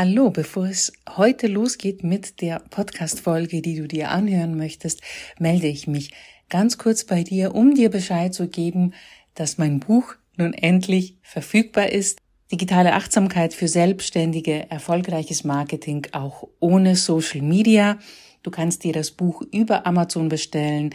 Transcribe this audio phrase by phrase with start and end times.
[0.00, 5.02] Hallo, bevor es heute losgeht mit der Podcast-Folge, die du dir anhören möchtest,
[5.40, 6.12] melde ich mich
[6.48, 8.94] ganz kurz bei dir, um dir Bescheid zu geben,
[9.34, 12.20] dass mein Buch nun endlich verfügbar ist.
[12.52, 17.98] Digitale Achtsamkeit für Selbstständige, erfolgreiches Marketing auch ohne Social Media.
[18.44, 20.90] Du kannst dir das Buch über Amazon bestellen.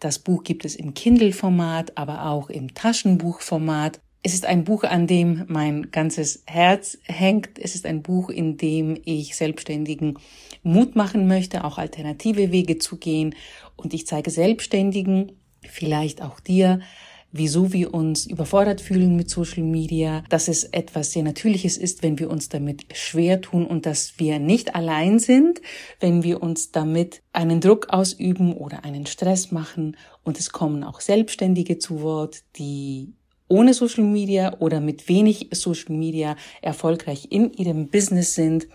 [0.00, 4.00] Das Buch gibt es im Kindle-Format, aber auch im Taschenbuchformat.
[4.26, 7.60] Es ist ein Buch, an dem mein ganzes Herz hängt.
[7.60, 10.18] Es ist ein Buch, in dem ich Selbstständigen
[10.64, 13.36] Mut machen möchte, auch alternative Wege zu gehen.
[13.76, 15.30] Und ich zeige Selbstständigen,
[15.62, 16.80] vielleicht auch dir,
[17.30, 22.18] wieso wir uns überfordert fühlen mit Social Media, dass es etwas sehr Natürliches ist, wenn
[22.18, 25.60] wir uns damit schwer tun und dass wir nicht allein sind,
[26.00, 29.96] wenn wir uns damit einen Druck ausüben oder einen Stress machen.
[30.24, 33.12] Und es kommen auch Selbstständige zu Wort, die
[33.48, 38.66] ohne Social Media oder mit wenig Social Media erfolgreich in ihrem Business sind.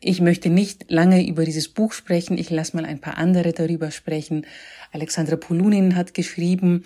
[0.00, 2.38] Ich möchte nicht lange über dieses Buch sprechen.
[2.38, 4.46] Ich lasse mal ein paar andere darüber sprechen.
[4.92, 6.84] Alexandra Polunin hat geschrieben,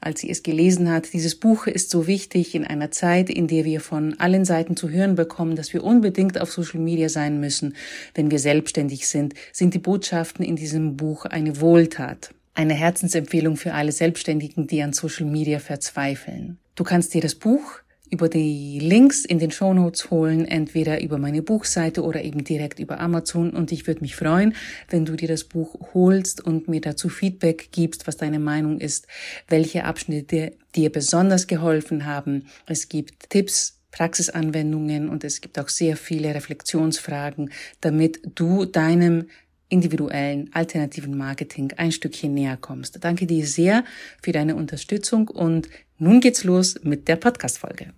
[0.00, 3.64] als sie es gelesen hat, dieses Buch ist so wichtig in einer Zeit, in der
[3.64, 7.74] wir von allen Seiten zu hören bekommen, dass wir unbedingt auf Social Media sein müssen,
[8.14, 13.74] wenn wir selbstständig sind, sind die Botschaften in diesem Buch eine Wohltat eine Herzensempfehlung für
[13.74, 16.58] alle Selbstständigen, die an Social Media verzweifeln.
[16.74, 21.18] Du kannst dir das Buch über die Links in den Show Notes holen, entweder über
[21.18, 23.50] meine Buchseite oder eben direkt über Amazon.
[23.50, 24.54] Und ich würde mich freuen,
[24.88, 29.08] wenn du dir das Buch holst und mir dazu Feedback gibst, was deine Meinung ist,
[29.48, 32.46] welche Abschnitte dir besonders geholfen haben.
[32.66, 39.28] Es gibt Tipps, Praxisanwendungen und es gibt auch sehr viele Reflexionsfragen, damit du deinem
[39.74, 43.04] individuellen alternativen Marketing ein Stückchen näher kommst.
[43.04, 43.84] Danke dir sehr
[44.22, 47.92] für deine Unterstützung und nun geht's los mit der Podcast-Folge.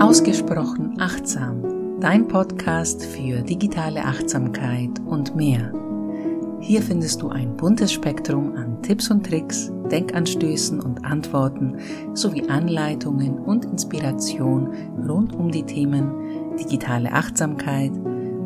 [0.00, 5.72] Ausgesprochen achtsam, dein Podcast für digitale Achtsamkeit und mehr.
[6.60, 11.76] Hier findest du ein buntes Spektrum an Tipps und Tricks, Denkanstößen und Antworten
[12.14, 14.70] sowie Anleitungen und Inspiration
[15.08, 17.92] rund um die Themen digitale Achtsamkeit,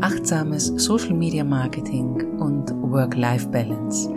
[0.01, 4.11] achtsames Social Media Marketing und Work-Life-Balance.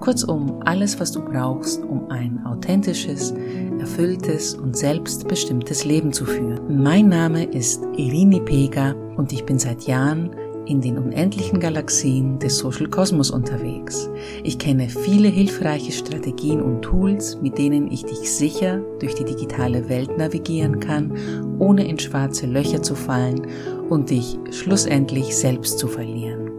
[0.00, 3.34] Kurzum, alles, was du brauchst, um ein authentisches,
[3.78, 6.82] erfülltes und selbstbestimmtes Leben zu führen.
[6.82, 10.30] Mein Name ist Irini Pega und ich bin seit Jahren
[10.68, 14.10] in den unendlichen Galaxien des Social Kosmos unterwegs.
[14.44, 19.88] Ich kenne viele hilfreiche Strategien und Tools, mit denen ich dich sicher durch die digitale
[19.88, 21.12] Welt navigieren kann,
[21.58, 23.46] ohne in schwarze Löcher zu fallen
[23.88, 26.50] und dich schlussendlich selbst zu verlieren.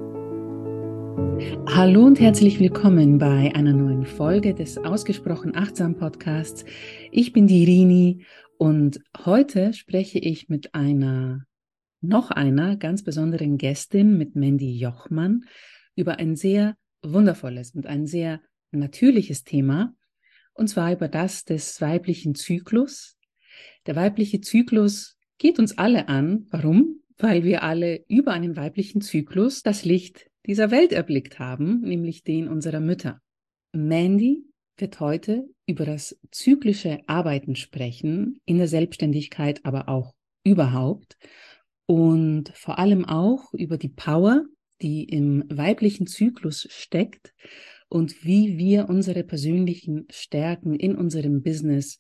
[1.68, 6.66] Hallo und herzlich willkommen bei einer neuen Folge des Ausgesprochen Achtsam Podcasts.
[7.12, 8.26] Ich bin die Rini
[8.58, 11.46] und heute spreche ich mit einer
[12.02, 15.46] noch einer ganz besonderen Gästin mit Mandy Jochmann
[15.96, 19.94] über ein sehr wundervolles und ein sehr natürliches Thema,
[20.54, 23.18] und zwar über das des weiblichen Zyklus.
[23.86, 26.46] Der weibliche Zyklus geht uns alle an.
[26.50, 27.02] Warum?
[27.18, 32.48] Weil wir alle über einen weiblichen Zyklus das Licht dieser Welt erblickt haben, nämlich den
[32.48, 33.22] unserer Mütter.
[33.72, 34.44] Mandy
[34.78, 41.18] wird heute über das zyklische Arbeiten sprechen, in der Selbstständigkeit, aber auch überhaupt
[41.90, 44.46] und vor allem auch über die Power,
[44.80, 47.34] die im weiblichen Zyklus steckt
[47.88, 51.98] und wie wir unsere persönlichen Stärken in unserem Business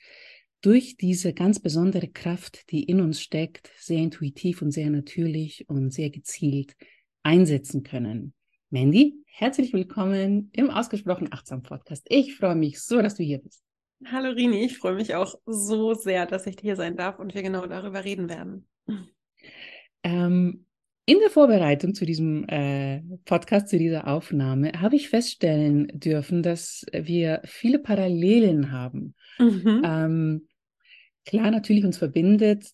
[0.61, 5.91] durch diese ganz besondere Kraft, die in uns steckt, sehr intuitiv und sehr natürlich und
[5.91, 6.75] sehr gezielt
[7.23, 8.35] einsetzen können.
[8.69, 12.05] Mandy, herzlich willkommen im Ausgesprochen Achtsam Podcast.
[12.09, 13.63] Ich freue mich so, dass du hier bist.
[14.05, 17.41] Hallo Rini, ich freue mich auch so sehr, dass ich hier sein darf und wir
[17.41, 18.67] genau darüber reden werden.
[20.03, 20.65] Ähm,
[21.05, 26.85] in der Vorbereitung zu diesem äh, Podcast, zu dieser Aufnahme, habe ich feststellen dürfen, dass
[26.93, 29.15] wir viele Parallelen haben.
[29.39, 29.81] Mhm.
[29.83, 30.47] Ähm,
[31.25, 32.65] klar, natürlich uns verbindet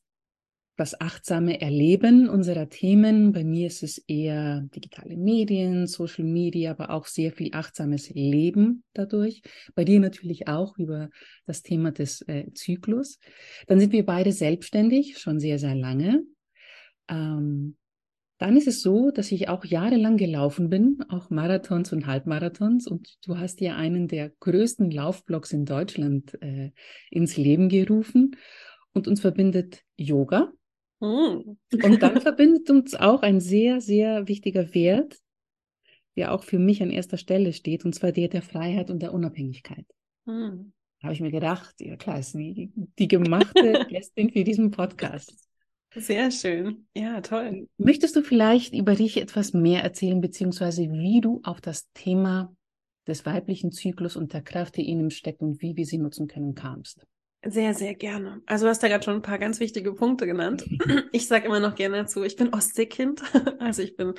[0.77, 3.31] das achtsame Erleben unserer Themen.
[3.31, 8.83] Bei mir ist es eher digitale Medien, Social Media, aber auch sehr viel achtsames Leben
[8.93, 9.41] dadurch.
[9.73, 11.09] Bei dir natürlich auch über
[11.45, 13.19] das Thema des äh, Zyklus.
[13.67, 16.23] Dann sind wir beide selbstständig, schon sehr, sehr lange.
[17.07, 17.77] Ähm,
[18.37, 22.87] dann ist es so, dass ich auch jahrelang gelaufen bin, auch Marathons und Halbmarathons.
[22.87, 26.71] Und du hast ja einen der größten Laufblocks in Deutschland äh,
[27.09, 28.35] ins Leben gerufen.
[28.93, 30.51] Und uns verbindet Yoga.
[30.99, 31.57] Mm.
[31.83, 35.17] und dann verbindet uns auch ein sehr, sehr wichtiger Wert,
[36.15, 39.13] der auch für mich an erster Stelle steht, und zwar der der Freiheit und der
[39.13, 39.85] Unabhängigkeit.
[40.25, 40.71] Mm.
[41.03, 45.35] habe ich mir gedacht, ja klar, ist die, die gemachte Gästin für diesen Podcast.
[45.95, 46.87] Sehr schön.
[46.95, 47.67] Ja, toll.
[47.77, 52.53] Möchtest du vielleicht über dich etwas mehr erzählen, beziehungsweise wie du auf das Thema
[53.07, 56.27] des weiblichen Zyklus und der Kraft, die in ihm steckt und wie wir sie nutzen
[56.27, 57.05] können, kamst?
[57.47, 58.41] Sehr, sehr gerne.
[58.47, 60.65] Also du hast da gerade schon ein paar ganz wichtige Punkte genannt.
[61.11, 63.21] Ich sage immer noch gerne dazu, ich bin Ostseekind.
[63.59, 64.15] Also ich bin,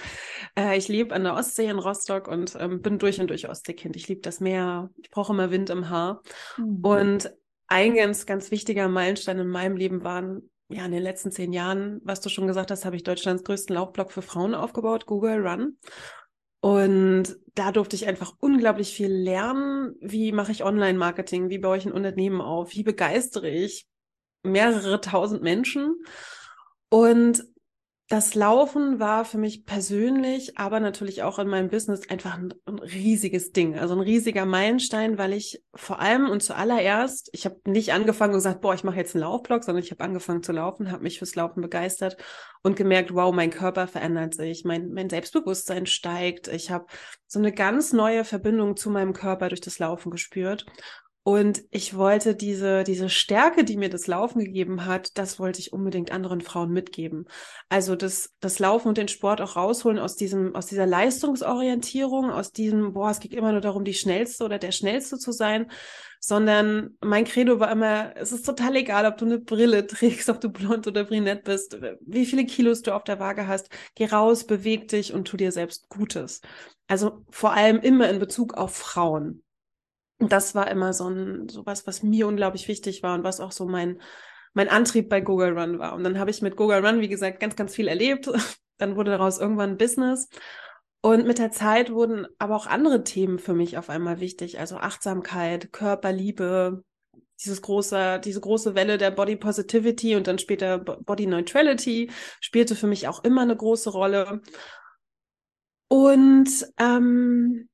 [0.59, 3.97] äh, ich lebe an der Ostsee in Rostock und ähm, bin durch und durch Ostseekind.
[3.97, 4.91] Ich liebe das Meer.
[5.03, 6.23] Ich brauche immer Wind im Haar.
[6.57, 6.85] Mhm.
[6.85, 7.31] Und
[7.67, 12.01] ein ganz, ganz wichtiger Meilenstein in meinem Leben waren, ja, in den letzten zehn Jahren,
[12.05, 15.79] was du schon gesagt hast, habe ich Deutschlands größten Laufblock für Frauen aufgebaut, Google Run.
[16.61, 19.95] Und da durfte ich einfach unglaublich viel lernen.
[20.01, 21.49] Wie mache ich Online-Marketing?
[21.49, 22.75] Wie baue ich ein Unternehmen auf?
[22.75, 23.87] Wie begeistere ich
[24.43, 25.95] mehrere tausend Menschen?
[26.89, 27.45] Und
[28.09, 32.79] das Laufen war für mich persönlich, aber natürlich auch in meinem Business einfach ein, ein,
[32.79, 37.93] riesiges Ding, also ein riesiger Meilenstein, weil ich vor allem und zuallererst, ich habe nicht
[37.93, 40.93] angefangen und gesagt, boah, ich mache jetzt einen Laufblog, sondern ich habe angefangen zu laufen,
[40.93, 42.17] habe mich fürs Laufen begeistert
[42.63, 46.87] und gemerkt, wow, mein Körper verändert sich, mein, mein Selbstbewusstsein steigt, ich habe
[47.27, 50.65] so eine ganz neue Verbindung zu meinem Körper durch das Laufen gespürt
[51.27, 55.73] und ich wollte diese, diese Stärke, die mir das Laufen gegeben hat, das wollte ich
[55.73, 57.27] unbedingt anderen Frauen mitgeben.
[57.69, 62.53] Also das, das Laufen und den Sport auch rausholen aus diesem, aus dieser Leistungsorientierung, aus
[62.53, 65.69] diesem, boah, es geht immer nur darum, die Schnellste oder der Schnellste zu sein,
[66.21, 70.41] sondern mein Credo war immer, es ist total egal, ob du eine Brille trägst, ob
[70.41, 74.47] du blond oder brünett bist, wie viele Kilos du auf der Waage hast, geh raus,
[74.47, 76.41] beweg dich und tu dir selbst Gutes.
[76.87, 79.43] Also vor allem immer in Bezug auf Frauen.
[80.19, 83.67] Das war immer so ein, sowas, was mir unglaublich wichtig war und was auch so
[83.67, 84.01] mein,
[84.55, 85.95] mein Antrieb bei Google Run war.
[85.95, 88.31] Und dann habe ich mit Google Run, wie gesagt, ganz, ganz viel erlebt.
[88.79, 90.29] Dann wurde daraus irgendwann ein Business.
[91.01, 94.59] Und mit der Zeit wurden aber auch andere Themen für mich auf einmal wichtig.
[94.59, 96.85] Also Achtsamkeit, Körperliebe,
[97.43, 102.11] dieses große, diese große Welle der Body Positivity und dann später Body Neutrality
[102.41, 104.43] spielte für mich auch immer eine große Rolle.
[105.89, 106.49] Und
[106.79, 107.69] ähm,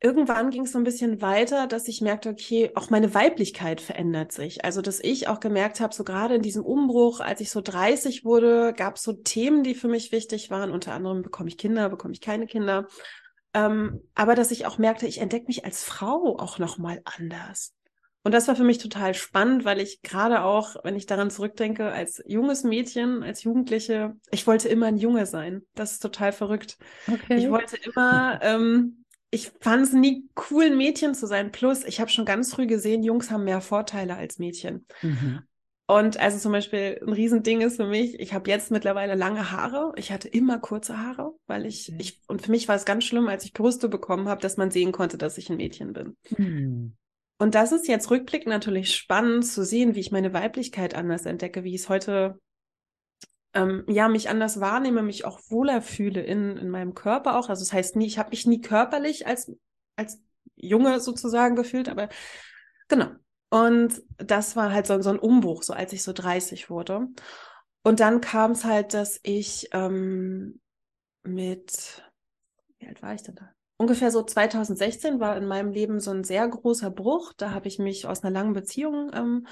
[0.00, 4.32] irgendwann ging es so ein bisschen weiter, dass ich merkte, okay, auch meine Weiblichkeit verändert
[4.32, 4.64] sich.
[4.64, 8.24] Also, dass ich auch gemerkt habe, so gerade in diesem Umbruch, als ich so 30
[8.24, 10.70] wurde, gab es so Themen, die für mich wichtig waren.
[10.70, 12.86] Unter anderem bekomme ich Kinder, bekomme ich keine Kinder.
[13.52, 17.74] Ähm, aber dass ich auch merkte, ich entdecke mich als Frau auch nochmal anders.
[18.22, 21.90] Und das war für mich total spannend, weil ich gerade auch, wenn ich daran zurückdenke,
[21.90, 25.62] als junges Mädchen, als Jugendliche, ich wollte immer ein Junge sein.
[25.74, 26.76] Das ist total verrückt.
[27.10, 27.36] Okay.
[27.36, 28.99] Ich wollte immer ähm,
[29.30, 31.52] ich fand es nie cool, ein Mädchen zu sein.
[31.52, 34.86] Plus, ich habe schon ganz früh gesehen, Jungs haben mehr Vorteile als Mädchen.
[35.02, 35.42] Mhm.
[35.86, 39.92] Und also zum Beispiel ein Riesending ist für mich, ich habe jetzt mittlerweile lange Haare.
[39.96, 41.98] Ich hatte immer kurze Haare, weil ich, okay.
[42.00, 44.70] ich und für mich war es ganz schlimm, als ich Brüste bekommen habe, dass man
[44.70, 46.16] sehen konnte, dass ich ein Mädchen bin.
[46.36, 46.96] Mhm.
[47.38, 51.64] Und das ist jetzt rückblickend natürlich spannend zu sehen, wie ich meine Weiblichkeit anders entdecke,
[51.64, 52.38] wie ich es heute
[53.54, 57.48] ähm, ja, mich anders wahrnehme, mich auch wohler fühle in, in meinem Körper auch.
[57.48, 59.52] Also das heißt nie, ich habe mich nie körperlich als,
[59.96, 60.20] als
[60.56, 62.08] Junge sozusagen gefühlt, aber
[62.88, 63.10] genau.
[63.50, 67.08] Und das war halt so, so ein Umbruch, so als ich so 30 wurde.
[67.82, 70.60] Und dann kam es halt, dass ich ähm,
[71.24, 72.04] mit,
[72.78, 73.50] wie alt war ich denn da?
[73.76, 77.32] Ungefähr so 2016 war in meinem Leben so ein sehr großer Bruch.
[77.32, 79.46] Da habe ich mich aus einer langen Beziehung ähm,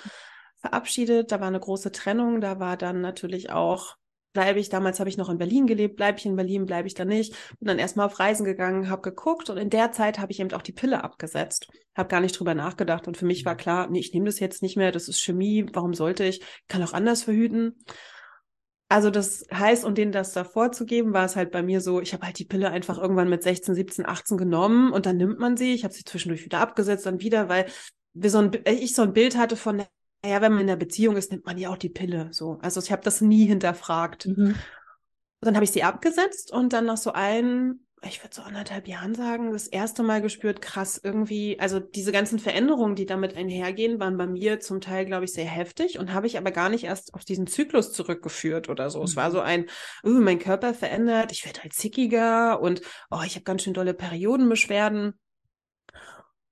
[0.58, 1.32] verabschiedet.
[1.32, 2.40] Da war eine große Trennung.
[2.40, 3.96] Da war dann natürlich auch,
[4.32, 6.94] bleibe ich, damals habe ich noch in Berlin gelebt, bleibe ich in Berlin, bleibe ich
[6.94, 7.32] da nicht.
[7.58, 10.52] Bin dann erstmal auf Reisen gegangen, habe geguckt und in der Zeit habe ich eben
[10.52, 11.68] auch die Pille abgesetzt.
[11.96, 14.62] Habe gar nicht drüber nachgedacht und für mich war klar, nee, ich nehme das jetzt
[14.62, 16.42] nicht mehr, das ist Chemie, warum sollte ich?
[16.68, 17.76] Kann auch anders verhüten.
[18.90, 22.00] Also das heißt, um denen das davor zu geben, war es halt bei mir so,
[22.00, 25.38] ich habe halt die Pille einfach irgendwann mit 16, 17, 18 genommen und dann nimmt
[25.38, 25.74] man sie.
[25.74, 27.66] Ich habe sie zwischendurch wieder abgesetzt, dann wieder, weil
[28.14, 29.82] wir so ein, ich so ein Bild hatte von,
[30.22, 32.28] naja, wenn man in einer Beziehung ist, nimmt man ja auch die Pille.
[32.32, 32.58] So.
[32.60, 34.26] Also ich habe das nie hinterfragt.
[34.26, 34.56] Mhm.
[35.40, 39.14] Dann habe ich sie abgesetzt und dann nach so ein, ich würde so anderthalb Jahren
[39.14, 44.16] sagen, das erste Mal gespürt, krass, irgendwie, also diese ganzen Veränderungen, die damit einhergehen, waren
[44.16, 47.14] bei mir zum Teil, glaube ich, sehr heftig und habe ich aber gar nicht erst
[47.14, 48.98] auf diesen Zyklus zurückgeführt oder so.
[48.98, 49.04] Mhm.
[49.04, 49.44] Es war so mhm.
[49.44, 49.66] ein,
[50.04, 52.82] uh, mein Körper verändert, ich werde halt zickiger und
[53.12, 55.14] oh, ich habe ganz schön dolle Periodenbeschwerden.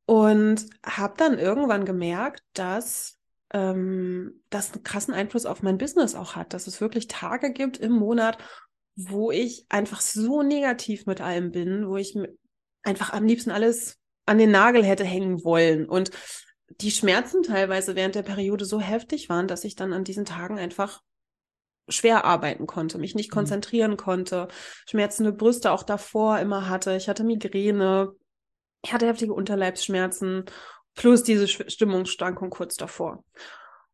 [0.09, 3.16] Und habe dann irgendwann gemerkt, dass
[3.53, 7.79] ähm, das einen krassen Einfluss auf mein Business auch hat, dass es wirklich Tage gibt
[7.79, 8.39] im Monat,
[8.97, 12.17] wo ich einfach so negativ mit allem bin, wo ich
[12.83, 16.11] einfach am liebsten alles an den Nagel hätte hängen wollen und
[16.81, 20.59] die Schmerzen teilweise während der Periode so heftig waren, dass ich dann an diesen Tagen
[20.59, 21.03] einfach
[21.89, 23.35] schwer arbeiten konnte, mich nicht mhm.
[23.35, 24.49] konzentrieren konnte,
[24.89, 28.13] schmerzende Brüste auch davor immer hatte, ich hatte Migräne,
[28.83, 30.45] ich hatte heftige Unterleibsschmerzen
[30.97, 33.23] plus diese Stimmungsschwankung kurz davor.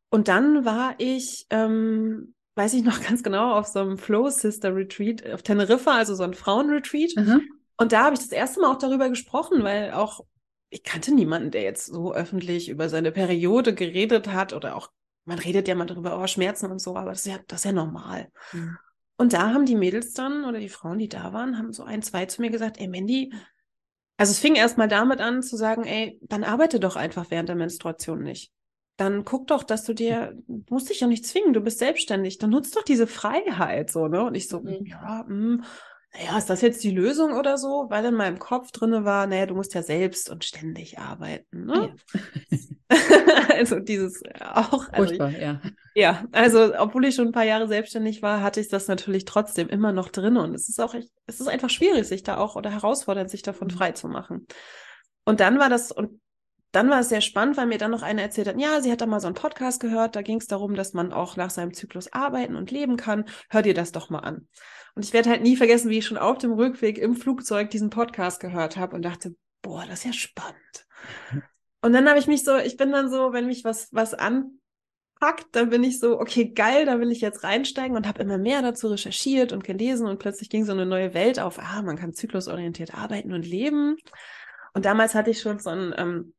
[0.09, 4.75] Und dann war ich, ähm, weiß ich noch ganz genau, auf so einem Flow Sister
[4.75, 7.13] Retreat auf Teneriffa, also so ein Frauenretreat.
[7.17, 7.43] Mhm.
[7.77, 10.25] Und da habe ich das erste Mal auch darüber gesprochen, weil auch
[10.71, 14.91] ich kannte niemanden, der jetzt so öffentlich über seine Periode geredet hat oder auch,
[15.27, 17.65] man redet ja mal darüber, oh, Schmerzen und so, aber das ist ja, das ist
[17.65, 18.29] ja normal.
[18.53, 18.79] Mhm.
[19.19, 22.03] Und da haben die Mädels dann oder die Frauen, die da waren, haben so ein,
[22.03, 23.33] zwei zu mir gesagt, ey Mandy,
[24.17, 27.49] also es fing erst mal damit an zu sagen, ey, dann arbeite doch einfach während
[27.49, 28.53] der Menstruation nicht.
[28.97, 32.39] Dann guck doch, dass du dir, du musst dich ja nicht zwingen, du bist selbstständig,
[32.39, 34.25] dann nutzt doch diese Freiheit so, ne?
[34.25, 34.85] Und ich so, mhm.
[34.85, 35.65] ja, mh, hm,
[36.15, 37.87] naja, ist das jetzt die Lösung oder so?
[37.89, 41.65] Weil in meinem Kopf drinne war, naja, du musst ja selbst und ständig arbeiten.
[41.65, 41.95] Ne?
[42.13, 42.99] Ja.
[43.57, 44.89] also dieses auch.
[44.91, 45.61] Also Furchtbar, ich, ja.
[45.95, 49.69] Ja, also obwohl ich schon ein paar Jahre selbstständig war, hatte ich das natürlich trotzdem
[49.69, 50.37] immer noch drin.
[50.37, 53.43] Und es ist auch, echt, es ist einfach schwierig, sich da auch oder herausfordernd, sich
[53.43, 53.73] davon mhm.
[53.73, 54.47] frei zu machen.
[55.25, 56.21] Und dann war das, und
[56.73, 59.03] dann war es sehr spannend, weil mir dann noch eine erzählt hat, ja, sie hat
[59.03, 61.75] da mal so einen Podcast gehört, da ging es darum, dass man auch nach seinem
[61.75, 63.27] Zyklus arbeiten und leben kann.
[63.51, 64.49] Hör dir das doch mal an.
[64.95, 67.91] Und ich werde halt nie vergessen, wie ich schon auf dem Rückweg im Flugzeug diesen
[67.91, 70.87] Podcast gehört habe und dachte, boah, das ist ja spannend.
[71.85, 75.49] Und dann habe ich mich so, ich bin dann so, wenn mich was, was anpackt,
[75.51, 78.63] dann bin ich so, okay, geil, da will ich jetzt reinsteigen und habe immer mehr
[78.63, 82.13] dazu recherchiert und gelesen und plötzlich ging so eine neue Welt auf, ah, man kann
[82.13, 83.97] zyklusorientiert arbeiten und leben.
[84.75, 86.35] Und damals hatte ich schon so ein, ähm,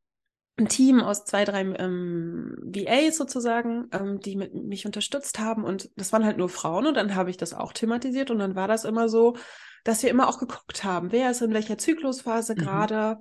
[0.57, 5.63] ein Team aus zwei, drei ähm, VAs sozusagen, ähm, die mit, mich unterstützt haben.
[5.63, 6.85] Und das waren halt nur Frauen.
[6.85, 8.29] Und dann habe ich das auch thematisiert.
[8.29, 9.35] Und dann war das immer so,
[9.83, 12.59] dass wir immer auch geguckt haben, wer ist in welcher Zyklusphase mhm.
[12.59, 13.19] gerade.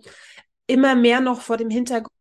[0.66, 2.12] Immer mehr noch vor dem Hintergrund,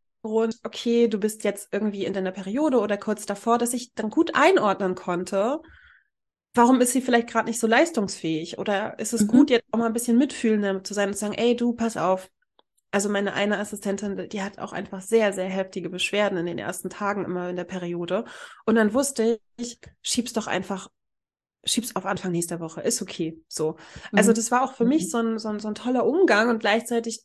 [0.63, 4.31] okay, du bist jetzt irgendwie in deiner Periode oder kurz davor, dass ich dann gut
[4.33, 5.59] einordnen konnte.
[6.53, 8.59] Warum ist sie vielleicht gerade nicht so leistungsfähig?
[8.59, 9.27] Oder ist es mhm.
[9.27, 11.97] gut, jetzt auch mal ein bisschen mitfühlender zu sein und zu sagen, ey, du, pass
[11.97, 12.29] auf,
[12.91, 16.89] also meine eine Assistentin, die hat auch einfach sehr, sehr heftige Beschwerden in den ersten
[16.89, 18.25] Tagen immer in der Periode.
[18.65, 20.89] Und dann wusste ich, schieb's doch einfach,
[21.63, 23.41] schieb's auf Anfang nächster Woche, ist okay.
[23.47, 23.77] So.
[24.11, 24.35] Also mhm.
[24.35, 25.07] das war auch für mich mhm.
[25.07, 27.23] so ein, so, ein, so ein toller Umgang und gleichzeitig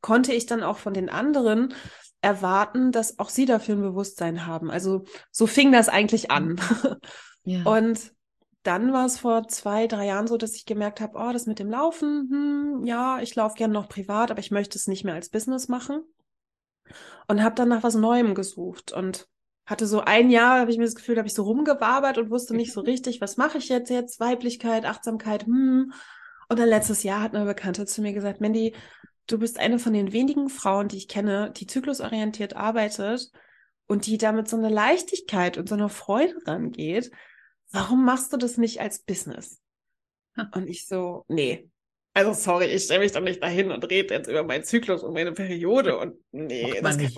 [0.00, 1.74] konnte ich dann auch von den anderen
[2.20, 4.70] erwarten, dass auch sie dafür ein Bewusstsein haben.
[4.70, 6.60] Also so fing das eigentlich an.
[7.44, 7.62] Ja.
[7.64, 8.13] Und
[8.64, 11.58] dann war es vor zwei, drei Jahren so, dass ich gemerkt habe, oh, das mit
[11.58, 15.14] dem Laufen, hm, ja, ich laufe gerne noch privat, aber ich möchte es nicht mehr
[15.14, 16.02] als Business machen.
[17.28, 19.28] Und habe dann nach was Neuem gesucht und
[19.66, 22.54] hatte so ein Jahr, habe ich mir das Gefühl, habe ich so rumgewabert und wusste
[22.54, 24.18] nicht so richtig, was mache ich jetzt jetzt?
[24.18, 25.92] Weiblichkeit, Achtsamkeit, hm.
[26.48, 28.74] Und dann letztes Jahr hat eine Bekannte zu mir gesagt, Mandy,
[29.26, 33.30] du bist eine von den wenigen Frauen, die ich kenne, die zyklusorientiert arbeitet
[33.86, 37.10] und die damit so eine Leichtigkeit und so eine Freude rangeht
[37.70, 39.60] warum machst du das nicht als Business?
[40.52, 41.68] Und ich so, nee.
[42.16, 45.14] Also sorry, ich stelle mich doch nicht dahin und rede jetzt über meinen Zyklus und
[45.14, 47.10] meine Periode und nee, das kann,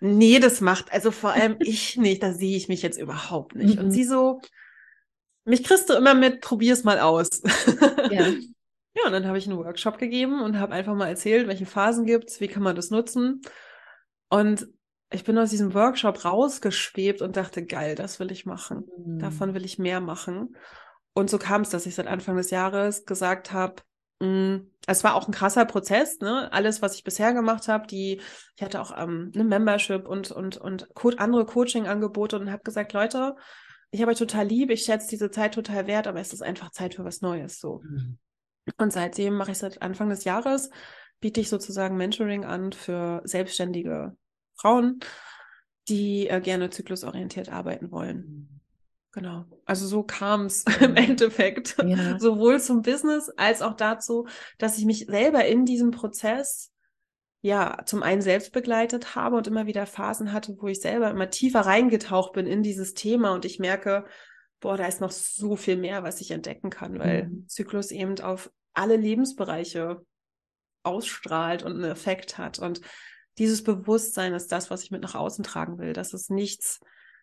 [0.00, 3.76] nee, das macht also vor allem ich nicht, da sehe ich mich jetzt überhaupt nicht.
[3.76, 3.86] Mhm.
[3.86, 4.40] Und sie so,
[5.44, 7.42] mich kriegst du immer mit, probier's mal aus.
[8.10, 8.28] Ja.
[8.94, 12.06] ja, und dann habe ich einen Workshop gegeben und habe einfach mal erzählt, welche Phasen
[12.06, 13.42] gibt's, wie kann man das nutzen.
[14.28, 14.68] Und
[15.14, 18.84] ich bin aus diesem Workshop rausgeschwebt und dachte, geil, das will ich machen.
[18.96, 19.18] Mhm.
[19.18, 20.56] Davon will ich mehr machen.
[21.14, 23.76] Und so kam es, dass ich seit Anfang des Jahres gesagt habe,
[24.20, 24.56] mm,
[24.86, 26.52] es war auch ein krasser Prozess, ne?
[26.52, 28.20] Alles, was ich bisher gemacht habe, die,
[28.56, 33.36] ich hatte auch ähm, eine Membership und und und andere Coaching-Angebote und habe gesagt, Leute,
[33.92, 36.70] ich habe euch total lieb, ich schätze diese Zeit total wert, aber es ist einfach
[36.70, 37.80] Zeit für was Neues so.
[37.84, 38.18] Mhm.
[38.78, 40.70] Und seitdem mache ich seit Anfang des Jahres
[41.20, 44.14] biete ich sozusagen Mentoring an für selbstständige
[44.56, 45.00] Frauen,
[45.88, 48.60] die äh, gerne zyklusorientiert arbeiten wollen.
[49.12, 49.44] Genau.
[49.64, 52.18] Also so kam es im Endeffekt ja.
[52.18, 54.26] sowohl zum Business als auch dazu,
[54.58, 56.72] dass ich mich selber in diesem Prozess
[57.42, 61.30] ja zum einen selbst begleitet habe und immer wieder Phasen hatte, wo ich selber immer
[61.30, 64.06] tiefer reingetaucht bin in dieses Thema und ich merke,
[64.60, 67.48] boah, da ist noch so viel mehr, was ich entdecken kann, weil mhm.
[67.48, 70.04] Zyklus eben auf alle Lebensbereiche
[70.82, 72.80] ausstrahlt und einen Effekt hat und
[73.38, 76.80] dieses Bewusstsein ist das, was ich mit nach außen tragen will, dass es nichts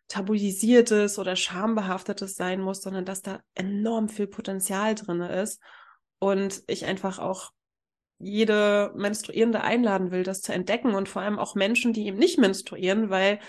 [0.07, 5.61] tabuisiertes oder schambehaftetes sein muss, sondern dass da enorm viel Potenzial drin ist
[6.19, 7.51] und ich einfach auch
[8.19, 12.37] jede Menstruierende einladen will, das zu entdecken und vor allem auch Menschen, die eben nicht
[12.37, 13.39] menstruieren, weil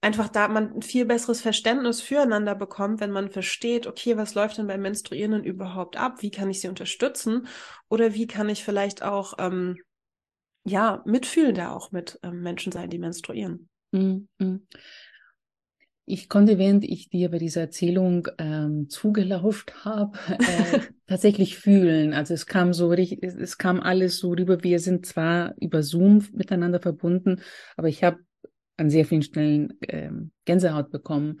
[0.00, 4.58] einfach da man ein viel besseres Verständnis füreinander bekommt, wenn man versteht, okay, was läuft
[4.58, 6.22] denn bei Menstruierenden überhaupt ab?
[6.22, 7.46] Wie kann ich sie unterstützen?
[7.88, 9.78] Oder wie kann ich vielleicht auch ähm,
[10.66, 13.68] ja, mitfühlender auch mit ähm, Menschen sein, die menstruieren.
[13.92, 14.28] Mhm.
[16.08, 22.14] Ich konnte, während ich dir bei dieser Erzählung ähm, zugelauft habe, äh, tatsächlich fühlen.
[22.14, 24.62] Also es kam so richtig, es, es, kam alles so rüber.
[24.62, 27.42] Wir sind zwar über Zoom miteinander verbunden,
[27.76, 28.18] aber ich habe
[28.76, 31.40] an sehr vielen Stellen ähm, Gänsehaut bekommen,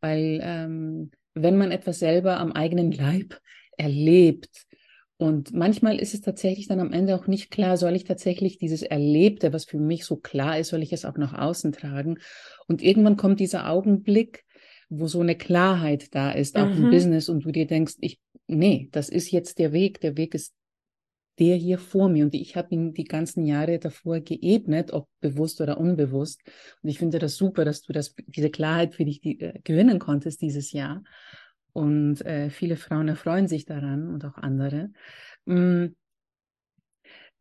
[0.00, 3.38] weil ähm, wenn man etwas selber am eigenen Leib
[3.76, 4.66] erlebt,
[5.22, 8.82] und manchmal ist es tatsächlich dann am Ende auch nicht klar, soll ich tatsächlich dieses
[8.82, 12.18] Erlebte, was für mich so klar ist, soll ich es auch nach außen tragen?
[12.66, 14.44] Und irgendwann kommt dieser Augenblick,
[14.88, 16.84] wo so eine Klarheit da ist, auch mhm.
[16.84, 20.34] im Business, und du dir denkst, ich, nee, das ist jetzt der Weg, der Weg
[20.34, 20.54] ist
[21.38, 25.60] der hier vor mir und ich habe ihn die ganzen Jahre davor geebnet, ob bewusst
[25.60, 26.42] oder unbewusst.
[26.82, 29.98] Und ich finde das super, dass du das, diese Klarheit für dich die, äh, gewinnen
[29.98, 31.02] konntest dieses Jahr.
[31.72, 34.90] Und äh, viele Frauen erfreuen sich daran und auch andere.
[35.46, 35.86] Mm,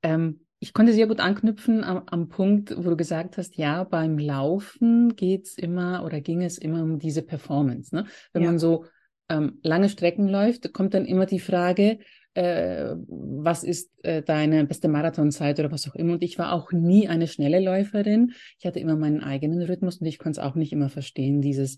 [0.04, 4.18] ähm, ich konnte sehr gut anknüpfen am, am, Punkt, wo du gesagt hast, ja, beim
[4.20, 7.94] Laufen geht's immer oder ging es immer um diese Performance.
[7.94, 8.06] Ne?
[8.32, 8.50] Wenn ja.
[8.50, 8.86] man so
[9.30, 11.98] ähm, lange Strecken läuft, kommt dann immer die Frage,
[12.36, 16.14] äh, was ist äh, deine beste Marathonzeit oder was auch immer.
[16.14, 18.34] Und ich war auch nie eine schnelle Läuferin.
[18.60, 21.78] Ich hatte immer meinen eigenen Rhythmus und ich konnte es auch nicht immer verstehen, dieses,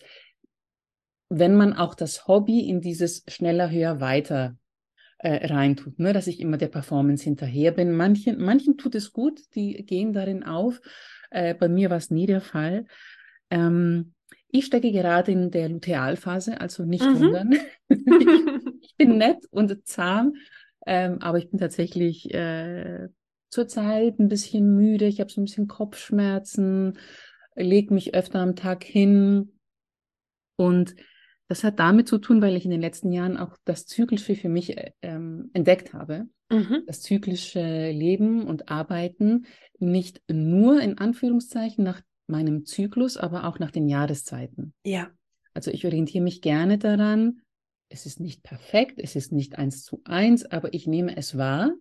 [1.35, 4.55] wenn man auch das Hobby in dieses schneller, höher, weiter
[5.17, 6.13] äh, reintut, ne?
[6.13, 7.91] dass ich immer der Performance hinterher bin.
[7.91, 10.79] Manchen, manchen tut es gut, die gehen darin auf.
[11.31, 12.85] Äh, bei mir war es nie der Fall.
[13.49, 14.13] Ähm,
[14.49, 17.19] ich stecke gerade in der Lutealphase, also nicht mhm.
[17.19, 17.53] wundern.
[18.81, 20.35] ich, bin nett und zahm,
[20.85, 23.07] ähm, aber ich bin tatsächlich äh,
[23.49, 25.07] zurzeit ein bisschen müde.
[25.07, 26.99] Ich habe so ein bisschen Kopfschmerzen,
[27.55, 29.53] lege mich öfter am Tag hin
[30.57, 30.95] und
[31.53, 34.49] das hat damit zu tun, weil ich in den letzten Jahren auch das Zyklische für
[34.49, 36.25] mich äh, ähm, entdeckt habe.
[36.49, 36.81] Mhm.
[36.87, 39.45] Das zyklische Leben und Arbeiten
[39.77, 44.73] nicht nur in Anführungszeichen nach meinem Zyklus, aber auch nach den Jahreszeiten.
[44.83, 45.11] Ja.
[45.53, 47.41] Also ich orientiere mich gerne daran.
[47.87, 51.71] Es ist nicht perfekt, es ist nicht eins zu eins, aber ich nehme es wahr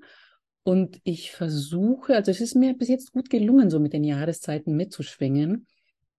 [0.64, 4.76] und ich versuche, also es ist mir bis jetzt gut gelungen, so mit den Jahreszeiten
[4.76, 5.66] mitzuschwingen.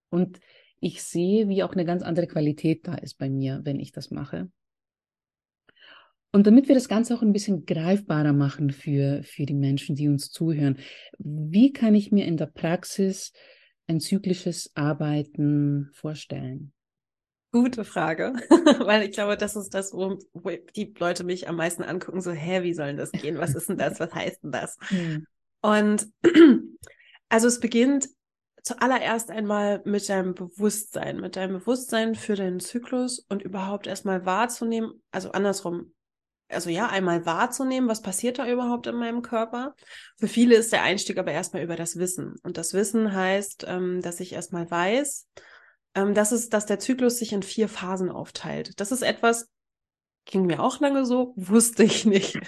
[0.09, 0.39] Und
[0.83, 4.11] ich sehe, wie auch eine ganz andere Qualität da ist bei mir, wenn ich das
[4.11, 4.49] mache.
[6.31, 10.09] Und damit wir das Ganze auch ein bisschen greifbarer machen für, für die Menschen, die
[10.09, 10.79] uns zuhören,
[11.19, 13.31] wie kann ich mir in der Praxis
[13.87, 16.73] ein zyklisches Arbeiten vorstellen?
[17.51, 18.33] Gute Frage,
[18.79, 22.31] weil ich glaube, das ist das, wo, wo, die Leute mich am meisten angucken, so,
[22.31, 23.37] hä, wie soll denn das gehen?
[23.37, 23.99] Was ist denn das?
[23.99, 24.77] Was heißt denn das?
[25.61, 26.07] Und
[27.29, 28.09] also es beginnt
[28.63, 35.03] zuallererst einmal mit deinem Bewusstsein, mit deinem Bewusstsein für deinen Zyklus und überhaupt erstmal wahrzunehmen,
[35.11, 35.93] also andersrum,
[36.49, 39.75] also ja, einmal wahrzunehmen, was passiert da überhaupt in meinem Körper.
[40.17, 42.35] Für viele ist der Einstieg aber erstmal über das Wissen.
[42.43, 45.27] Und das Wissen heißt, ähm, dass ich erstmal weiß,
[45.95, 48.79] ähm, dass es, dass der Zyklus sich in vier Phasen aufteilt.
[48.79, 49.49] Das ist etwas,
[50.25, 52.39] Ging mir auch lange so, wusste ich nicht.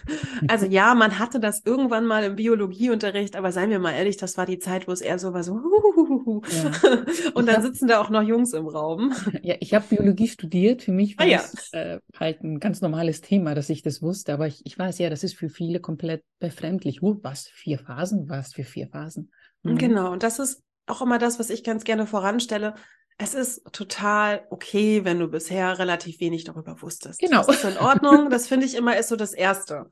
[0.47, 4.37] Also ja, man hatte das irgendwann mal im Biologieunterricht, aber seien wir mal ehrlich, das
[4.37, 6.71] war die Zeit, wo es eher so war, so ja.
[7.33, 9.13] und dann hab, sitzen da auch noch Jungs im Raum.
[9.41, 10.83] Ja, ich habe Biologie studiert.
[10.83, 14.33] Für mich war ah, es äh, halt ein ganz normales Thema, dass ich das wusste,
[14.33, 17.01] aber ich, ich weiß ja, das ist für viele komplett befremdlich.
[17.01, 18.29] Uh, was, vier Phasen?
[18.29, 19.31] Was für vier Phasen?
[19.63, 19.77] Mhm.
[19.77, 22.75] Genau, und das ist auch immer das, was ich ganz gerne voranstelle
[23.17, 27.19] es ist total okay, wenn du bisher relativ wenig darüber wusstest.
[27.19, 27.45] Genau.
[27.45, 28.29] Das ist in Ordnung.
[28.29, 29.89] Das finde ich immer ist so das Erste.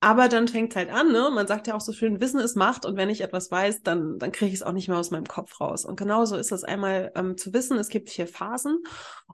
[0.00, 1.30] Aber dann fängt halt an, ne?
[1.32, 4.18] Man sagt ja auch so schön, Wissen ist Macht und wenn ich etwas weiß, dann,
[4.18, 5.86] dann kriege ich es auch nicht mehr aus meinem Kopf raus.
[5.86, 8.82] Und genauso ist es einmal ähm, zu wissen, es gibt vier Phasen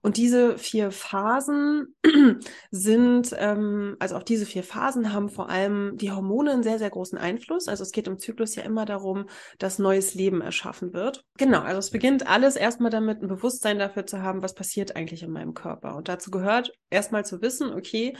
[0.02, 1.96] und diese vier Phasen
[2.70, 6.90] sind, ähm, also auch diese vier Phasen haben vor allem die Hormone einen sehr, sehr
[6.90, 7.66] großen Einfluss.
[7.66, 9.26] Also es geht im Zyklus ja immer darum,
[9.58, 11.24] dass neues Leben erschaffen wird.
[11.38, 15.24] Genau, also es beginnt alles erstmal damit, ein Bewusstsein dafür zu haben, was passiert eigentlich
[15.24, 15.96] in meinem Körper.
[15.96, 18.14] Und dazu gehört erstmal zu wissen, okay,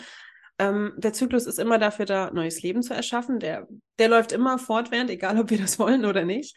[0.62, 3.40] ähm, der Zyklus ist immer dafür da, neues Leben zu erschaffen.
[3.40, 3.66] Der,
[3.98, 6.56] der läuft immer fortwährend, egal ob wir das wollen oder nicht.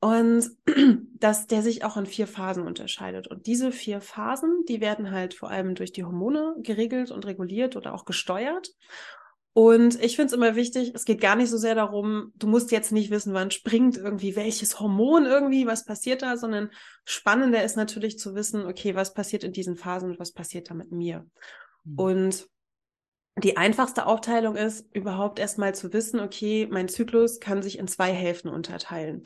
[0.00, 0.48] Und
[1.14, 3.26] dass der sich auch in vier Phasen unterscheidet.
[3.26, 7.74] Und diese vier Phasen, die werden halt vor allem durch die Hormone geregelt und reguliert
[7.74, 8.70] oder auch gesteuert.
[9.52, 12.70] Und ich finde es immer wichtig, es geht gar nicht so sehr darum, du musst
[12.70, 16.70] jetzt nicht wissen, wann springt irgendwie welches Hormon irgendwie, was passiert da, sondern
[17.04, 20.74] spannender ist natürlich zu wissen, okay, was passiert in diesen Phasen und was passiert da
[20.74, 21.26] mit mir.
[21.82, 21.98] Mhm.
[21.98, 22.48] Und
[23.36, 28.12] die einfachste Aufteilung ist, überhaupt erstmal zu wissen, okay, mein Zyklus kann sich in zwei
[28.12, 29.22] Hälften unterteilen.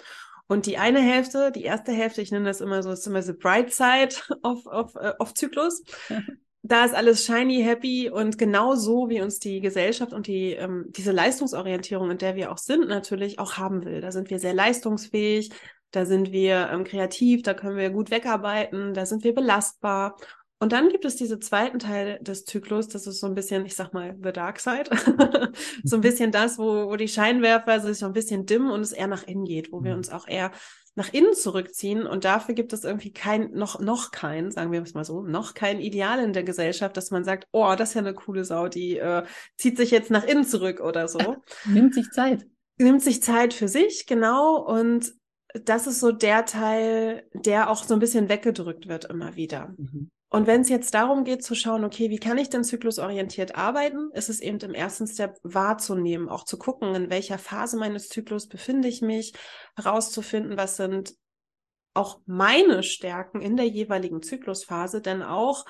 [0.47, 3.33] Und die eine Hälfte, die erste Hälfte, ich nenne das immer so, ist immer the
[3.33, 5.83] bright side of, of, uh, of Zyklus.
[6.63, 10.87] da ist alles shiny, happy und genau so, wie uns die Gesellschaft und die, ähm,
[10.89, 14.01] diese Leistungsorientierung, in der wir auch sind, natürlich auch haben will.
[14.01, 15.51] Da sind wir sehr leistungsfähig,
[15.91, 20.17] da sind wir ähm, kreativ, da können wir gut wegarbeiten, da sind wir belastbar.
[20.61, 23.75] Und dann gibt es diesen zweiten Teil des Zyklus, das ist so ein bisschen, ich
[23.75, 24.89] sag mal, the dark side.
[25.85, 26.03] so ein mhm.
[26.03, 29.25] bisschen das, wo, wo die Scheinwerfer sich so ein bisschen dimmen und es eher nach
[29.25, 29.99] innen geht, wo wir mhm.
[29.99, 30.53] uns auch eher
[30.97, 34.95] nach innen zurückziehen und dafür gibt es irgendwie kein, noch, noch kein, sagen wir es
[34.95, 38.01] mal so, noch kein Ideal in der Gesellschaft, dass man sagt, oh, das ist ja
[38.01, 39.25] eine coole Sau, die äh,
[39.57, 41.37] zieht sich jetzt nach innen zurück oder so.
[41.65, 42.47] Nimmt sich Zeit.
[42.79, 44.57] Nimmt sich Zeit für sich, genau.
[44.57, 45.13] Und
[45.65, 49.75] das ist so der Teil, der auch so ein bisschen weggedrückt wird immer wieder.
[49.77, 50.11] Mhm.
[50.35, 54.11] Und wenn es jetzt darum geht zu schauen, okay, wie kann ich denn zyklusorientiert arbeiten,
[54.15, 58.49] ist es eben im ersten Step wahrzunehmen, auch zu gucken, in welcher Phase meines Zyklus
[58.49, 59.35] befinde ich mich,
[59.77, 61.15] herauszufinden, was sind
[61.95, 65.67] auch meine Stärken in der jeweiligen Zyklusphase, denn auch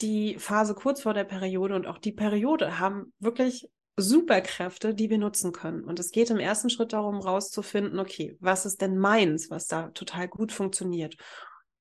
[0.00, 5.18] die Phase kurz vor der Periode und auch die Periode haben wirklich Superkräfte, die wir
[5.18, 5.84] nutzen können.
[5.84, 9.90] Und es geht im ersten Schritt darum, herauszufinden, okay, was ist denn meins, was da
[9.90, 11.16] total gut funktioniert?